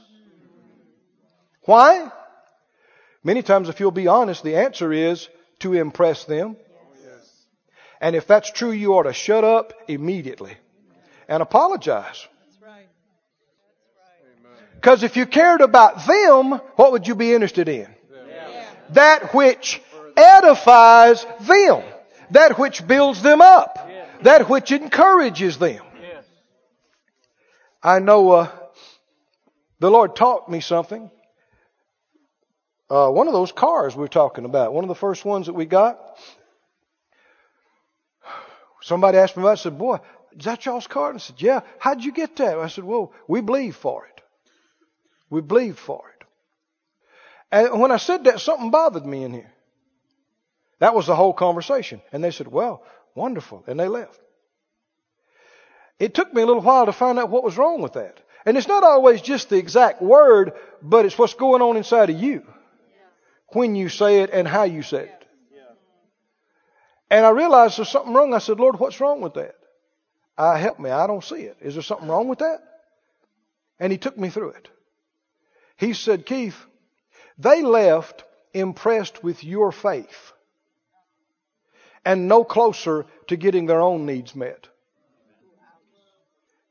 [1.62, 2.10] Why?
[3.24, 5.28] Many times, if you'll be honest, the answer is
[5.60, 6.56] to impress them.
[8.00, 10.56] And if that's true, you ought to shut up immediately
[11.28, 12.26] and apologize.
[14.74, 17.88] Because if you cared about them, what would you be interested in?
[18.90, 19.82] That which
[20.16, 21.82] edifies them.
[22.30, 23.90] That which builds them up.
[24.22, 25.82] That which encourages them.
[27.82, 28.50] I know uh,
[29.78, 31.10] the Lord taught me something
[32.90, 35.52] uh, one of those cars we are talking about, one of the first ones that
[35.52, 35.98] we got.
[38.80, 39.52] Somebody asked me about it.
[39.60, 39.98] I said, Boy,
[40.36, 41.10] is that y'all's car?
[41.10, 41.60] And I said, Yeah.
[41.78, 42.58] How'd you get that?
[42.58, 44.22] I said, Well, we believe for it.
[45.30, 46.18] We believed for it.
[47.50, 49.52] And when I said that, something bothered me in here.
[50.80, 52.00] That was the whole conversation.
[52.12, 52.82] And they said, well,
[53.14, 53.64] wonderful.
[53.66, 54.20] And they left.
[55.98, 58.20] It took me a little while to find out what was wrong with that.
[58.46, 62.20] And it's not always just the exact word, but it's what's going on inside of
[62.20, 62.44] you
[63.48, 65.18] when you say it and how you say it.
[67.10, 68.34] And I realized there's something wrong.
[68.34, 69.54] I said, Lord, what's wrong with that?
[70.36, 70.90] I uh, help me.
[70.90, 71.56] I don't see it.
[71.60, 72.58] Is there something wrong with that?
[73.80, 74.68] And he took me through it.
[75.76, 76.66] He said, Keith,
[77.38, 80.32] they left impressed with your faith
[82.04, 84.68] and no closer to getting their own needs met.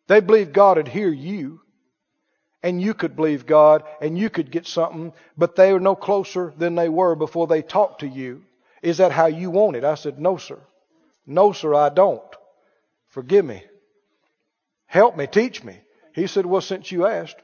[0.08, 1.62] They believed God would hear you
[2.68, 6.54] and you could believe God and you could get something, but they are no closer
[6.58, 8.44] than they were before they talked to you.
[8.82, 9.86] Is that how you want it?
[9.86, 10.60] I said, No, sir.
[11.26, 12.22] No, sir, I don't.
[13.08, 13.64] Forgive me.
[14.86, 15.78] Help me, teach me.
[16.14, 17.38] He said, Well, since you asked.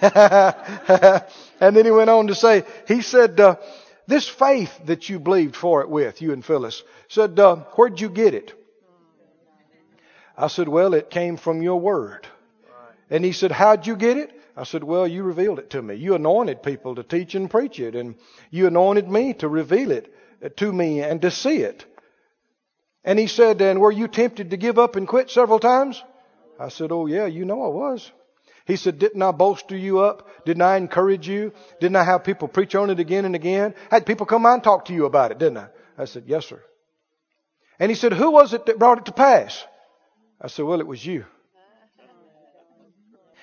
[0.00, 3.56] and then he went on to say, He said, uh,
[4.06, 8.08] This faith that you believed for it with, you and Phyllis, said, uh, Where'd you
[8.08, 8.54] get it?
[10.38, 12.26] I said, Well, it came from your word.
[13.10, 14.32] And he said, How'd you get it?
[14.56, 15.94] I said, Well, you revealed it to me.
[15.94, 18.16] You anointed people to teach and preach it, and
[18.50, 20.12] you anointed me to reveal it
[20.56, 21.84] to me and to see it.
[23.04, 26.02] And he said, And were you tempted to give up and quit several times?
[26.58, 28.10] I said, Oh, yeah, you know I was.
[28.66, 30.28] He said, Didn't I bolster you up?
[30.44, 31.52] Didn't I encourage you?
[31.80, 33.74] Didn't I have people preach on it again and again?
[33.90, 35.68] Had people come out and talk to you about it, didn't I?
[35.96, 36.62] I said, Yes, sir.
[37.78, 39.64] And he said, Who was it that brought it to pass?
[40.40, 41.24] I said, Well, it was you.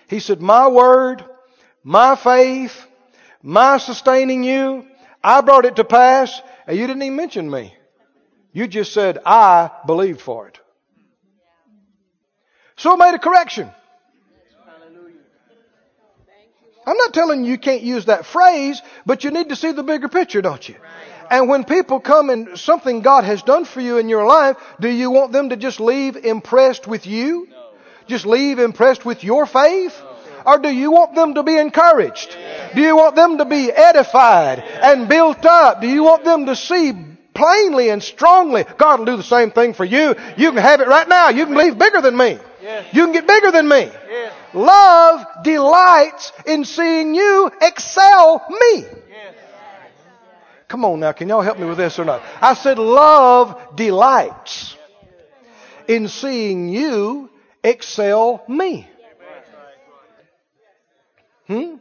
[0.07, 1.23] He said, My word,
[1.83, 2.85] my faith,
[3.41, 4.85] my sustaining you,
[5.23, 7.75] I brought it to pass, and you didn't even mention me.
[8.53, 10.59] You just said, I believed for it.
[12.77, 13.69] So I made a correction.
[16.87, 19.83] I'm not telling you you can't use that phrase, but you need to see the
[19.83, 20.75] bigger picture, don't you?
[21.29, 24.87] And when people come and something God has done for you in your life, do
[24.87, 27.47] you want them to just leave impressed with you?
[28.07, 30.01] Just leave impressed with your faith?
[30.45, 32.37] Or do you want them to be encouraged?
[32.75, 35.81] Do you want them to be edified and built up?
[35.81, 36.93] Do you want them to see
[37.33, 40.15] plainly and strongly God will do the same thing for you?
[40.37, 41.29] You can have it right now.
[41.29, 42.37] You can believe bigger than me.
[42.93, 43.91] You can get bigger than me.
[44.53, 48.85] Love delights in seeing you excel me.
[50.67, 52.23] Come on now, can y'all help me with this or not?
[52.41, 54.75] I said, love delights
[55.87, 57.29] in seeing you
[57.65, 58.87] excel me.
[61.47, 61.75] Hmm?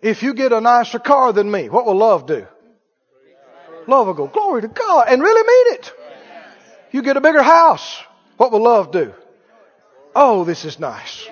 [0.00, 2.46] If you get a nicer car than me, what will love do?
[3.86, 5.92] Love will go, glory to God, and really mean it.
[6.92, 8.02] You get a bigger house,
[8.36, 9.12] what will love do?
[10.14, 11.26] Oh, this is nice.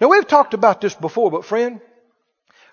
[0.00, 1.80] Now we've talked about this before, but friend,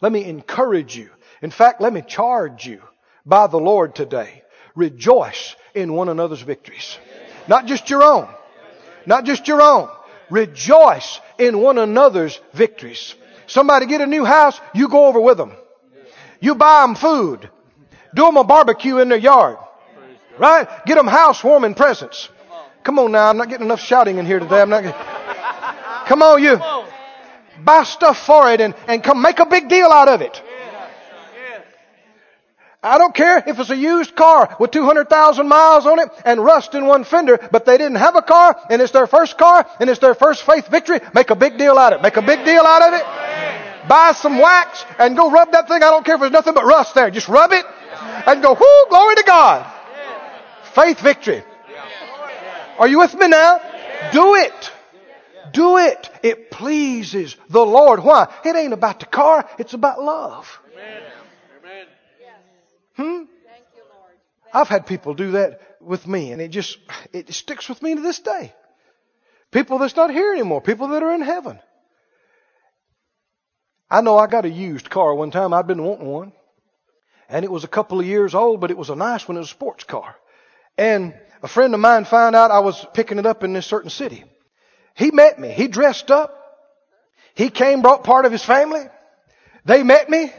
[0.02, 1.10] let me encourage you.
[1.42, 2.82] In fact, let me charge you
[3.26, 4.44] by the Lord today.
[4.76, 6.98] Rejoice in one another's victories.
[7.48, 8.28] Not just your own.
[9.06, 9.90] Not just your own.
[10.30, 13.16] Rejoice in one another's victories.
[13.48, 15.54] Somebody get a new house, you go over with them.
[16.40, 17.50] You buy them food.
[18.14, 19.58] Do them a barbecue in their yard.
[20.38, 20.68] Right?
[20.86, 22.30] Get them housewarming presents.
[22.84, 24.62] Come on now, I'm not getting enough shouting in here today.
[24.62, 25.00] I'm not getting...
[26.08, 26.60] Come on, you.
[27.64, 30.42] Buy stuff for it and, and come make a big deal out of it.
[32.86, 36.76] I don't care if it's a used car with 200,000 miles on it and rust
[36.76, 39.90] in one fender, but they didn't have a car and it's their first car and
[39.90, 41.00] it's their first faith victory.
[41.16, 42.04] Make a big deal out of it.
[42.04, 43.90] Make a big deal out of it.
[43.90, 45.78] Buy some wax and go rub that thing.
[45.78, 47.10] I don't care if there's nothing but rust there.
[47.10, 47.66] Just rub it
[48.28, 49.66] and go, whoo, glory to God.
[50.76, 51.44] Faith victory.
[52.78, 53.62] Are you with me now?
[54.14, 54.72] Do it.
[55.52, 56.10] Do it.
[56.22, 58.04] It pleases the Lord.
[58.04, 58.32] Why?
[58.44, 59.50] It ain't about the car.
[59.58, 60.60] It's about love.
[62.96, 63.24] Hmm?
[64.54, 66.78] I've had people do that with me and it just,
[67.12, 68.54] it sticks with me to this day.
[69.52, 70.62] People that's not here anymore.
[70.62, 71.60] People that are in heaven.
[73.90, 75.54] I know I got a used car one time.
[75.54, 76.34] I'd been wanting one.
[77.30, 79.38] And it was a couple of years old, but it was a nice one.
[79.38, 80.16] It was a sports car.
[80.78, 83.90] And a friend of mine found out I was picking it up in this certain
[83.90, 84.24] city.
[84.96, 85.50] He met me.
[85.50, 86.42] He dressed up.
[87.34, 88.86] He came, brought part of his family.
[89.66, 90.32] They met me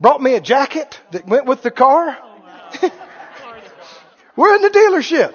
[0.00, 2.18] brought me a jacket that went with the car.
[4.36, 5.34] We're in the dealership.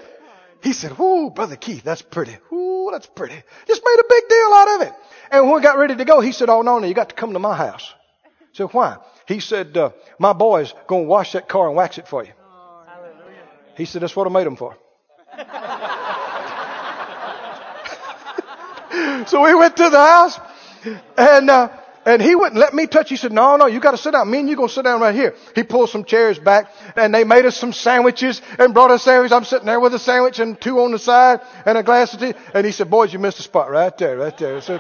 [0.64, 2.36] He said, Whoo, Brother Keith, that's pretty.
[2.50, 3.36] Whoo, that's pretty.
[3.68, 4.94] Just made a big deal out of it.
[5.32, 7.16] And when we got ready to go, he said, Oh, no, no, you got to
[7.16, 7.94] come to my house.
[8.26, 8.98] I said, Why?
[9.28, 12.32] He said, uh, My boy's going to wash that car and wax it for you.
[13.78, 14.76] He said, That's what I made him for.
[19.28, 20.40] so we went to the house
[21.18, 21.70] and uh,
[22.06, 23.10] And he wouldn't let me touch.
[23.10, 24.30] He said, no, no, you got to sit down.
[24.30, 25.36] Me and you to sit down right here.
[25.56, 29.32] He pulled some chairs back and they made us some sandwiches and brought us sandwiches.
[29.32, 32.20] I'm sitting there with a sandwich and two on the side and a glass of
[32.20, 32.34] tea.
[32.54, 34.62] And he said, boys, you missed a spot right there, right there.
[34.62, 34.80] So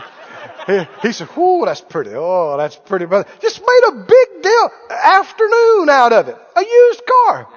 [0.67, 2.11] he, he said, whoo, that's pretty.
[2.13, 3.27] Oh, that's pretty, brother.
[3.41, 6.37] Just made a big deal, afternoon out of it.
[6.55, 7.47] A used car.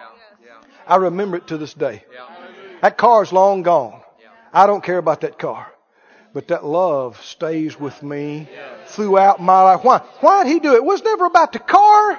[0.86, 2.04] I remember it to this day.
[2.80, 4.00] That car's long gone.
[4.50, 5.70] I don't care about that car.
[6.38, 8.48] But that love stays with me
[8.86, 9.82] throughout my life.
[9.82, 9.98] Why?
[10.20, 10.76] Why did he do it?
[10.76, 12.16] It was never about the car.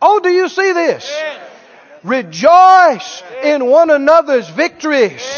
[0.00, 1.12] Oh, do you see this?
[2.04, 5.28] Rejoice in one another's victories.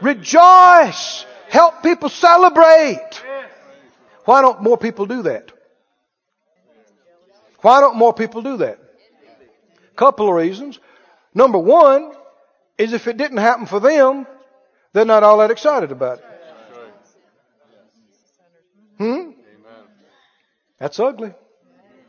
[0.00, 1.26] Rejoice.
[1.50, 3.22] Help people celebrate.
[4.24, 5.52] Why don't more people do that?
[7.60, 8.78] Why don't more people do that?
[9.96, 10.80] Couple of reasons.
[11.34, 12.10] Number one
[12.78, 14.26] is if it didn't happen for them,
[14.92, 16.24] they're not all that excited about it.
[18.98, 19.30] Hmm?
[20.78, 21.32] That's ugly.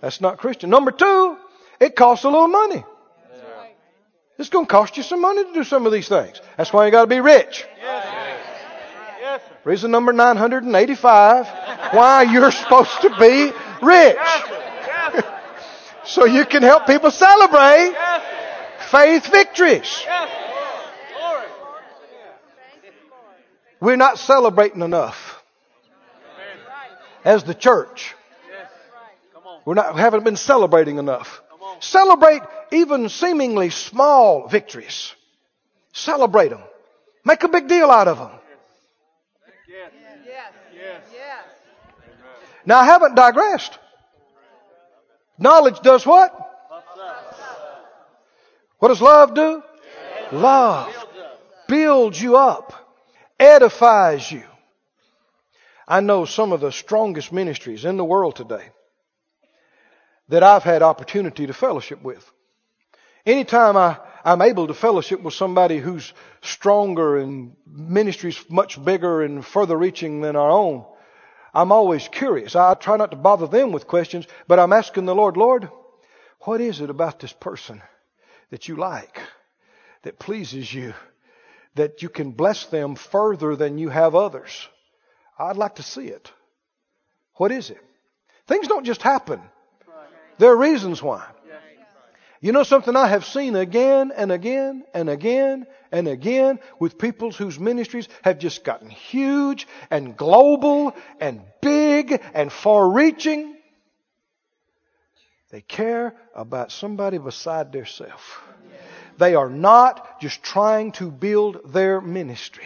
[0.02, 0.70] That's not Christian.
[0.70, 1.38] Number two,
[1.80, 2.84] it costs a little money.
[4.38, 6.42] It's going to cost you some money to do some of these things.
[6.58, 7.66] That's why you got to be rich.
[9.64, 11.48] Reason number 985,
[11.94, 14.18] why you're supposed to be rich.
[16.06, 17.96] so you can help people celebrate
[18.92, 20.06] faith victories.
[23.84, 25.44] We're not celebrating enough
[27.26, 28.16] as the church.
[29.66, 31.42] We're not, haven't been celebrating enough.
[31.82, 35.14] Celebrate even seemingly small victories.
[35.92, 36.62] Celebrate them.
[37.26, 38.32] Make a big deal out of them.
[42.66, 43.78] Now I haven't digressed.
[45.38, 46.32] Knowledge does what?
[48.80, 49.62] What does love do?
[50.32, 50.90] Love
[51.68, 52.83] builds you up,
[53.40, 54.44] edifies you.
[55.88, 58.70] I know some of the strongest ministries in the world today
[60.30, 62.30] that I've had opportunity to fellowship with.
[63.26, 69.46] Anytime I, I'm able to fellowship with somebody who's stronger and ministries much bigger and
[69.46, 70.86] further reaching than our own,
[71.54, 72.56] I'm always curious.
[72.56, 75.70] I try not to bother them with questions, but I'm asking the Lord, Lord,
[76.42, 77.82] what is it about this person
[78.50, 79.20] that you like,
[80.02, 80.94] that pleases you,
[81.76, 84.68] that you can bless them further than you have others?
[85.38, 86.32] I'd like to see it.
[87.36, 87.82] What is it?
[88.48, 89.42] Things don't just happen.
[90.38, 91.26] There are reasons why.
[92.42, 97.32] You know something I have seen again and again and again and again with people
[97.32, 103.56] whose ministries have just gotten huge and global and big and far reaching.
[105.52, 108.22] They care about somebody beside themselves.
[109.18, 112.66] They are not just trying to build their ministry.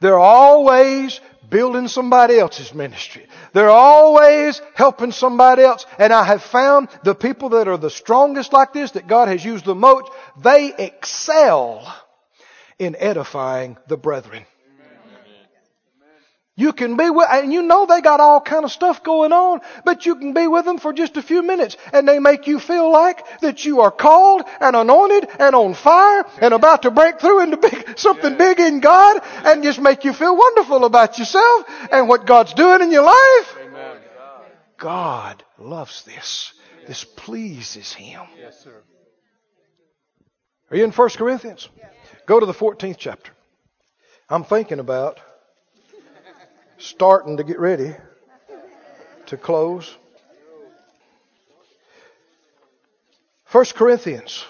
[0.00, 3.26] They're always building somebody else's ministry.
[3.52, 5.86] They're always helping somebody else.
[5.98, 9.44] And I have found the people that are the strongest like this, that God has
[9.44, 10.10] used the most,
[10.42, 11.86] they excel
[12.78, 14.44] in edifying the brethren.
[16.54, 19.62] You can be with, and you know they got all kind of stuff going on,
[19.86, 22.60] but you can be with them for just a few minutes and they make you
[22.60, 27.20] feel like that you are called and anointed and on fire and about to break
[27.20, 31.64] through into big, something big in God and just make you feel wonderful about yourself
[31.90, 33.58] and what God's doing in your life.
[34.76, 36.52] God loves this.
[36.86, 38.22] This pleases Him.
[38.38, 38.82] Yes, sir.
[40.70, 41.68] Are you in 1 Corinthians?
[42.26, 43.32] Go to the 14th chapter.
[44.28, 45.18] I'm thinking about
[46.82, 47.94] starting to get ready
[49.26, 49.96] to close.
[53.52, 54.44] 1 Corinthians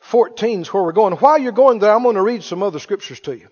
[0.00, 1.14] 14 is where we're going.
[1.14, 3.48] While you're going there, I'm going to read some other scriptures to you.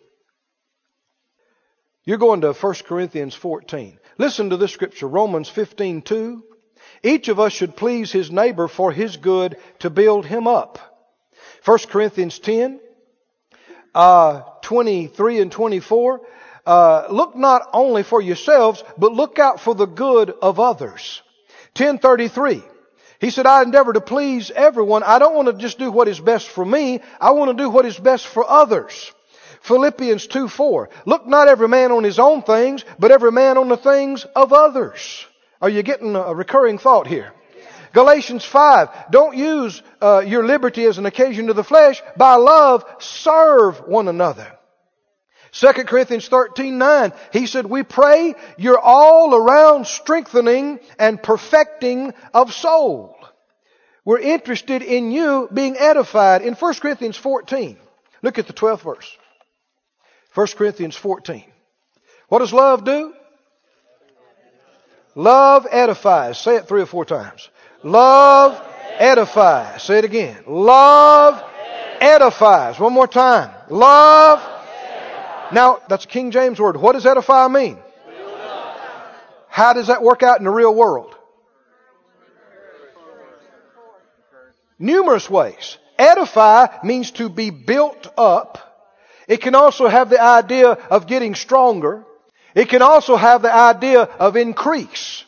[2.05, 3.99] You're going to 1 Corinthians 14.
[4.19, 6.45] Listen to this scripture, Romans 15, 2.
[7.03, 10.79] Each of us should please his neighbor for his good to build him up.
[11.65, 12.81] 1 Corinthians 10,
[13.95, 16.21] uh, 23 and 24.
[16.65, 21.23] Uh, look not only for yourselves, but look out for the good of others.
[21.77, 22.63] 1033.
[23.21, 25.03] He said, I endeavor to please everyone.
[25.03, 27.01] I don't want to just do what is best for me.
[27.21, 29.13] I want to do what is best for others.
[29.63, 30.91] Philippians 2 4.
[31.07, 34.53] Look not every man on his own things, but every man on the things of
[34.53, 35.25] others.
[35.61, 37.33] Are you getting a recurring thought here?
[37.93, 39.11] Galatians 5.
[39.11, 42.03] Don't use uh, your liberty as an occasion to the flesh.
[42.17, 44.59] By love, serve one another.
[45.53, 52.55] 2 Corinthians 13, 9, he said, we pray you're all around strengthening and perfecting of
[52.55, 53.17] soul.
[54.05, 56.43] We're interested in you being edified.
[56.43, 57.77] In 1 Corinthians 14,
[58.23, 59.17] look at the 12th verse.
[60.35, 61.45] 1 Corinthians 14.
[62.29, 63.13] What does love do?
[65.15, 66.39] Love edifies.
[66.39, 67.51] Say it three or four times.
[67.83, 68.59] Love
[68.99, 69.83] edifies.
[69.83, 70.43] Say it again.
[70.47, 71.45] Love
[72.01, 72.81] edifies.
[72.81, 73.51] One more time.
[73.69, 74.52] Love.
[75.53, 76.77] Now, that's a King James word.
[76.77, 77.79] What does edify mean?
[79.49, 81.15] How does that work out in the real world?
[84.79, 85.77] Numerous ways.
[85.99, 88.59] Edify means to be built up.
[89.29, 92.05] It can also have the idea of getting stronger.
[92.55, 95.25] It can also have the idea of increase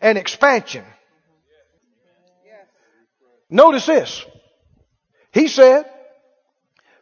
[0.00, 0.84] and expansion.
[3.48, 4.24] Notice this.
[5.32, 5.86] He said,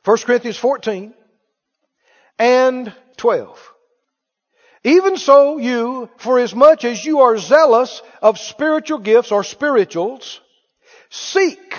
[0.05, 1.15] 1 Corinthians 14
[2.39, 3.73] and 12.
[4.85, 10.41] Even so you, for as much as you are zealous of spiritual gifts or spirituals,
[11.11, 11.75] seek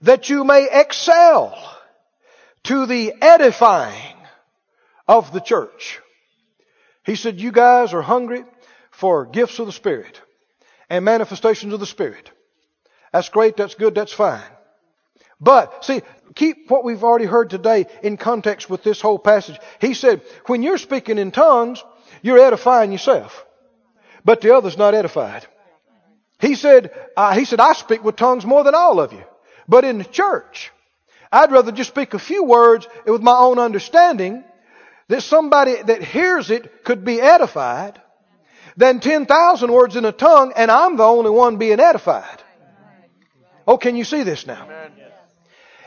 [0.00, 1.56] that you may excel
[2.64, 4.16] to the edifying
[5.06, 6.00] of the church.
[7.04, 8.44] He said, you guys are hungry
[8.90, 10.20] for gifts of the Spirit
[10.88, 12.30] and manifestations of the Spirit.
[13.12, 14.42] That's great, that's good, that's fine.
[15.42, 16.02] But, see,
[16.36, 19.58] keep what we've already heard today in context with this whole passage.
[19.80, 21.82] He said, when you're speaking in tongues,
[22.22, 23.44] you're edifying yourself.
[24.24, 25.44] But the other's not edified.
[26.38, 29.24] He said, uh, he said, I speak with tongues more than all of you.
[29.66, 30.70] But in the church,
[31.32, 34.44] I'd rather just speak a few words with my own understanding
[35.08, 38.00] that somebody that hears it could be edified
[38.76, 42.42] than 10,000 words in a tongue and I'm the only one being edified.
[43.66, 44.68] Oh, can you see this now?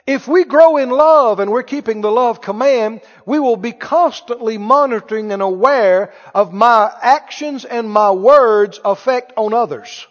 [0.08, 4.60] If we grow in love and we're keeping the love command, we will be constantly
[4.60, 10.06] monitoring and aware of my actions and my words effect on others.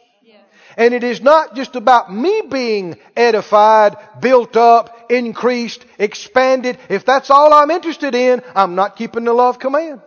[0.77, 6.79] And it is not just about me being edified, built up, increased, expanded.
[6.89, 10.01] If that's all I'm interested in, I'm not keeping the love command.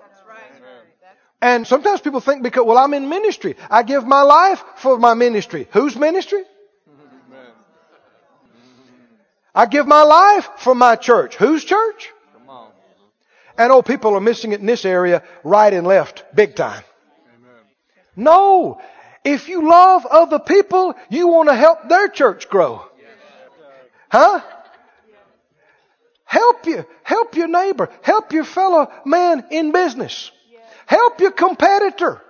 [1.41, 3.55] And sometimes people think because, well, I'm in ministry.
[3.69, 5.69] I give my life for my ministry.
[5.71, 6.43] Whose ministry?
[9.57, 11.35] I give my life for my church.
[11.35, 12.13] Whose church?
[13.57, 16.83] And oh, people are missing it in this area, right and left, big time.
[18.15, 18.79] No.
[19.23, 22.85] If you love other people, you want to help their church grow.
[24.09, 24.41] Huh?
[26.23, 30.29] Help you, help your neighbor, help your fellow man in business.
[30.85, 32.21] Help your competitor.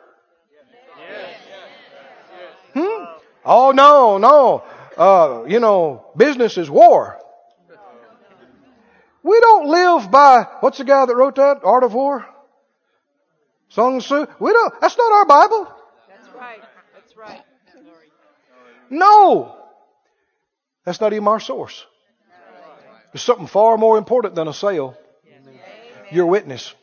[2.74, 3.06] Hmm?
[3.44, 4.64] Oh no, no
[4.98, 7.20] uh, you know, business is war.
[9.24, 11.60] We don't live by, what's the guy that wrote that?
[11.64, 12.26] Art of War?
[13.70, 14.26] Sun Tzu?
[14.40, 15.68] We don't, that's not our Bible.
[16.08, 16.62] That's right.
[16.96, 17.42] That's right.
[18.90, 19.56] No!
[20.86, 21.86] That's not even our source.
[23.12, 24.98] There's something far more important than a sale.
[26.12, 26.74] Your witness.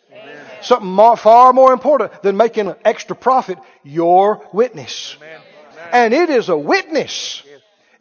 [0.61, 3.59] Something far more important than making an extra profit.
[3.83, 5.17] Your witness.
[5.93, 7.43] And it is a witness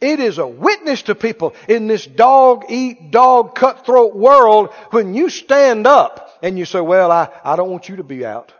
[0.04, 5.30] it is a witness to people in this dog eat dog cutthroat world when you
[5.30, 8.54] stand up and you say, well, I, I don't want you to be out.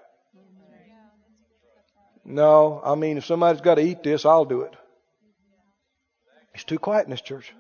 [2.26, 4.74] No, I mean, if somebody's got to eat this, I'll do it.
[6.56, 7.54] It's too quiet in this church.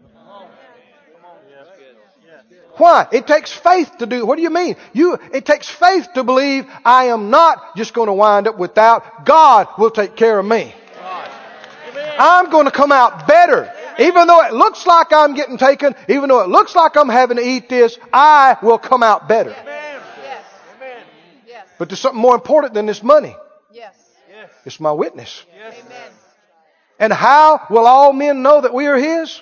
[2.78, 3.08] Why?
[3.12, 4.26] It takes faith to do.
[4.26, 4.78] What do you mean?
[4.94, 9.26] You, it takes faith to believe I am not just going to wind up without.
[9.26, 10.74] God will take care of me.
[12.18, 13.72] I'm going to come out better.
[13.99, 17.38] Even though it looks like I'm getting taken, even though it looks like I'm having
[17.38, 19.51] to eat this, I will come out better.
[19.51, 20.43] Yes.
[21.47, 21.68] Yes.
[21.78, 23.36] But there's something more important than this money.
[23.72, 23.95] Yes.
[24.66, 25.45] It's my witness.
[25.59, 26.11] Amen.
[26.99, 29.41] And how will all men know that we are His?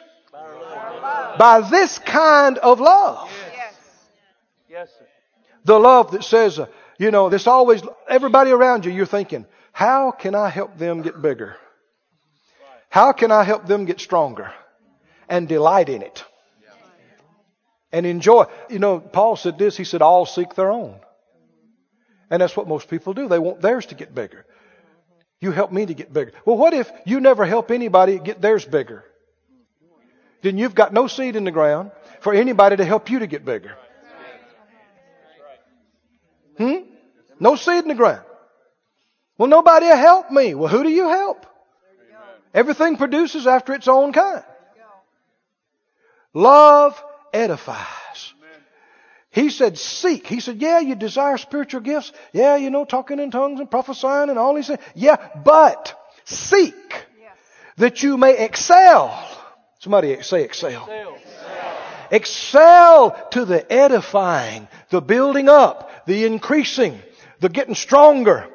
[1.37, 3.29] By this kind of love.
[3.53, 3.73] Yes.
[4.69, 4.89] Yes.
[5.63, 6.67] The love that says, uh,
[6.97, 11.21] you know, this always, everybody around you, you're thinking, how can I help them get
[11.21, 11.55] bigger?
[12.91, 14.51] How can I help them get stronger?
[15.29, 16.25] And delight in it.
[17.93, 18.45] And enjoy.
[18.69, 20.99] You know, Paul said this, he said, all seek their own.
[22.29, 23.29] And that's what most people do.
[23.29, 24.45] They want theirs to get bigger.
[25.39, 26.33] You help me to get bigger.
[26.45, 29.05] Well, what if you never help anybody get theirs bigger?
[30.41, 33.45] Then you've got no seed in the ground for anybody to help you to get
[33.45, 33.77] bigger.
[36.57, 36.75] Hmm?
[37.39, 38.25] No seed in the ground.
[39.37, 40.55] Well, nobody will help me.
[40.55, 41.45] Well, who do you help?
[42.53, 44.43] Everything produces after its own kind.
[46.33, 47.01] Love
[47.33, 48.33] edifies.
[49.29, 50.27] He said, seek.
[50.27, 52.11] He said, yeah, you desire spiritual gifts.
[52.33, 54.81] Yeah, you know, talking in tongues and prophesying and all these things.
[54.93, 56.75] Yeah, but seek
[57.77, 59.17] that you may excel.
[59.79, 61.17] Somebody say excel.
[62.11, 66.99] Excel to the edifying, the building up, the increasing,
[67.39, 68.49] the getting stronger,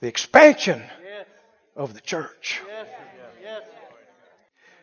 [0.00, 0.82] the expansion
[1.76, 2.60] of the church.
[2.66, 2.86] Yes.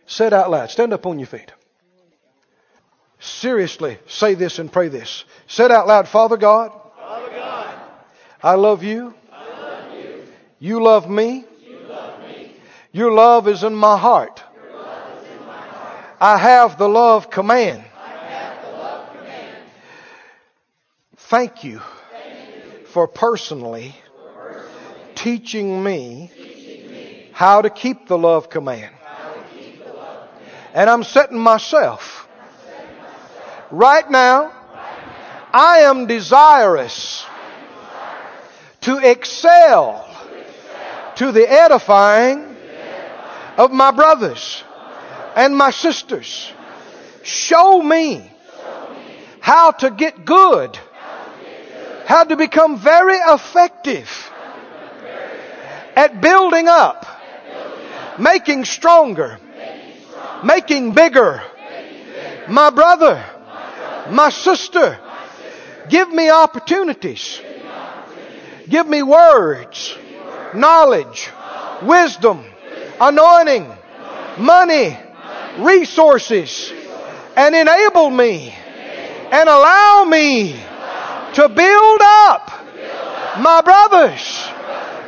[0.10, 0.72] Say it out loud.
[0.72, 1.52] Stand up on your feet.
[3.20, 5.24] Seriously, say this and pray this.
[5.48, 6.08] Say it out loud.
[6.08, 7.76] Father God, Father God,
[8.42, 9.14] I love you.
[9.32, 9.94] I love
[10.60, 11.46] You You love me.
[11.64, 12.52] You love me.
[12.92, 14.44] Your love is in my heart.
[16.20, 17.86] I have the love command.
[21.18, 21.82] Thank you
[22.88, 23.94] for personally
[25.14, 26.32] teaching me
[27.32, 28.96] how to keep the love command.
[30.74, 32.28] And I'm setting myself
[33.72, 34.54] right now.
[35.52, 37.26] I am desirous
[38.82, 40.06] to excel
[41.16, 42.56] to the edifying
[43.58, 44.64] of my brothers
[45.36, 46.52] and my sisters.
[47.24, 48.32] Show me
[49.42, 50.78] how to get good,
[52.06, 54.32] how to become very effective
[55.96, 57.06] at building up,
[58.20, 59.40] making stronger,
[60.44, 61.42] making bigger.
[62.48, 63.24] My brother,
[64.10, 65.00] my sister,
[65.90, 67.42] give me opportunities.
[68.68, 69.98] Give me words,
[70.54, 71.30] knowledge,
[71.82, 72.46] wisdom,
[73.00, 73.68] anointing,
[74.38, 74.98] money,
[75.58, 76.72] resources,
[77.36, 78.54] and enable me.
[79.32, 80.54] And allow me
[81.34, 82.52] to build up
[83.40, 84.48] my brothers,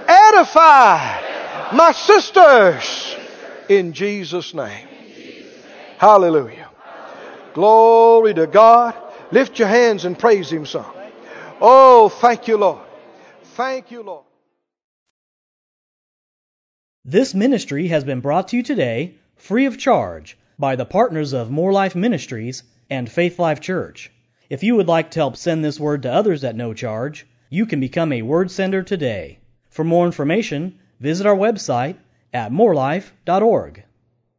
[0.08, 1.22] edify
[1.74, 3.16] my sisters.
[3.68, 4.88] In Jesus' name.
[6.02, 6.68] Hallelujah.
[7.54, 8.96] Glory to God.
[9.32, 10.92] Lift your hands and praise Him some.
[11.62, 12.82] Oh, thank you, Lord.
[13.54, 14.26] Thank you, Lord.
[17.06, 21.52] This ministry has been brought to you today free of charge by the partners of
[21.52, 24.12] More Life Ministries and Faith Life Church.
[24.50, 27.68] If you would like to help send this word to others at no charge, you
[27.68, 29.38] can become a word sender today.
[29.70, 31.98] For more information, visit our website
[32.34, 33.84] at morelife.org.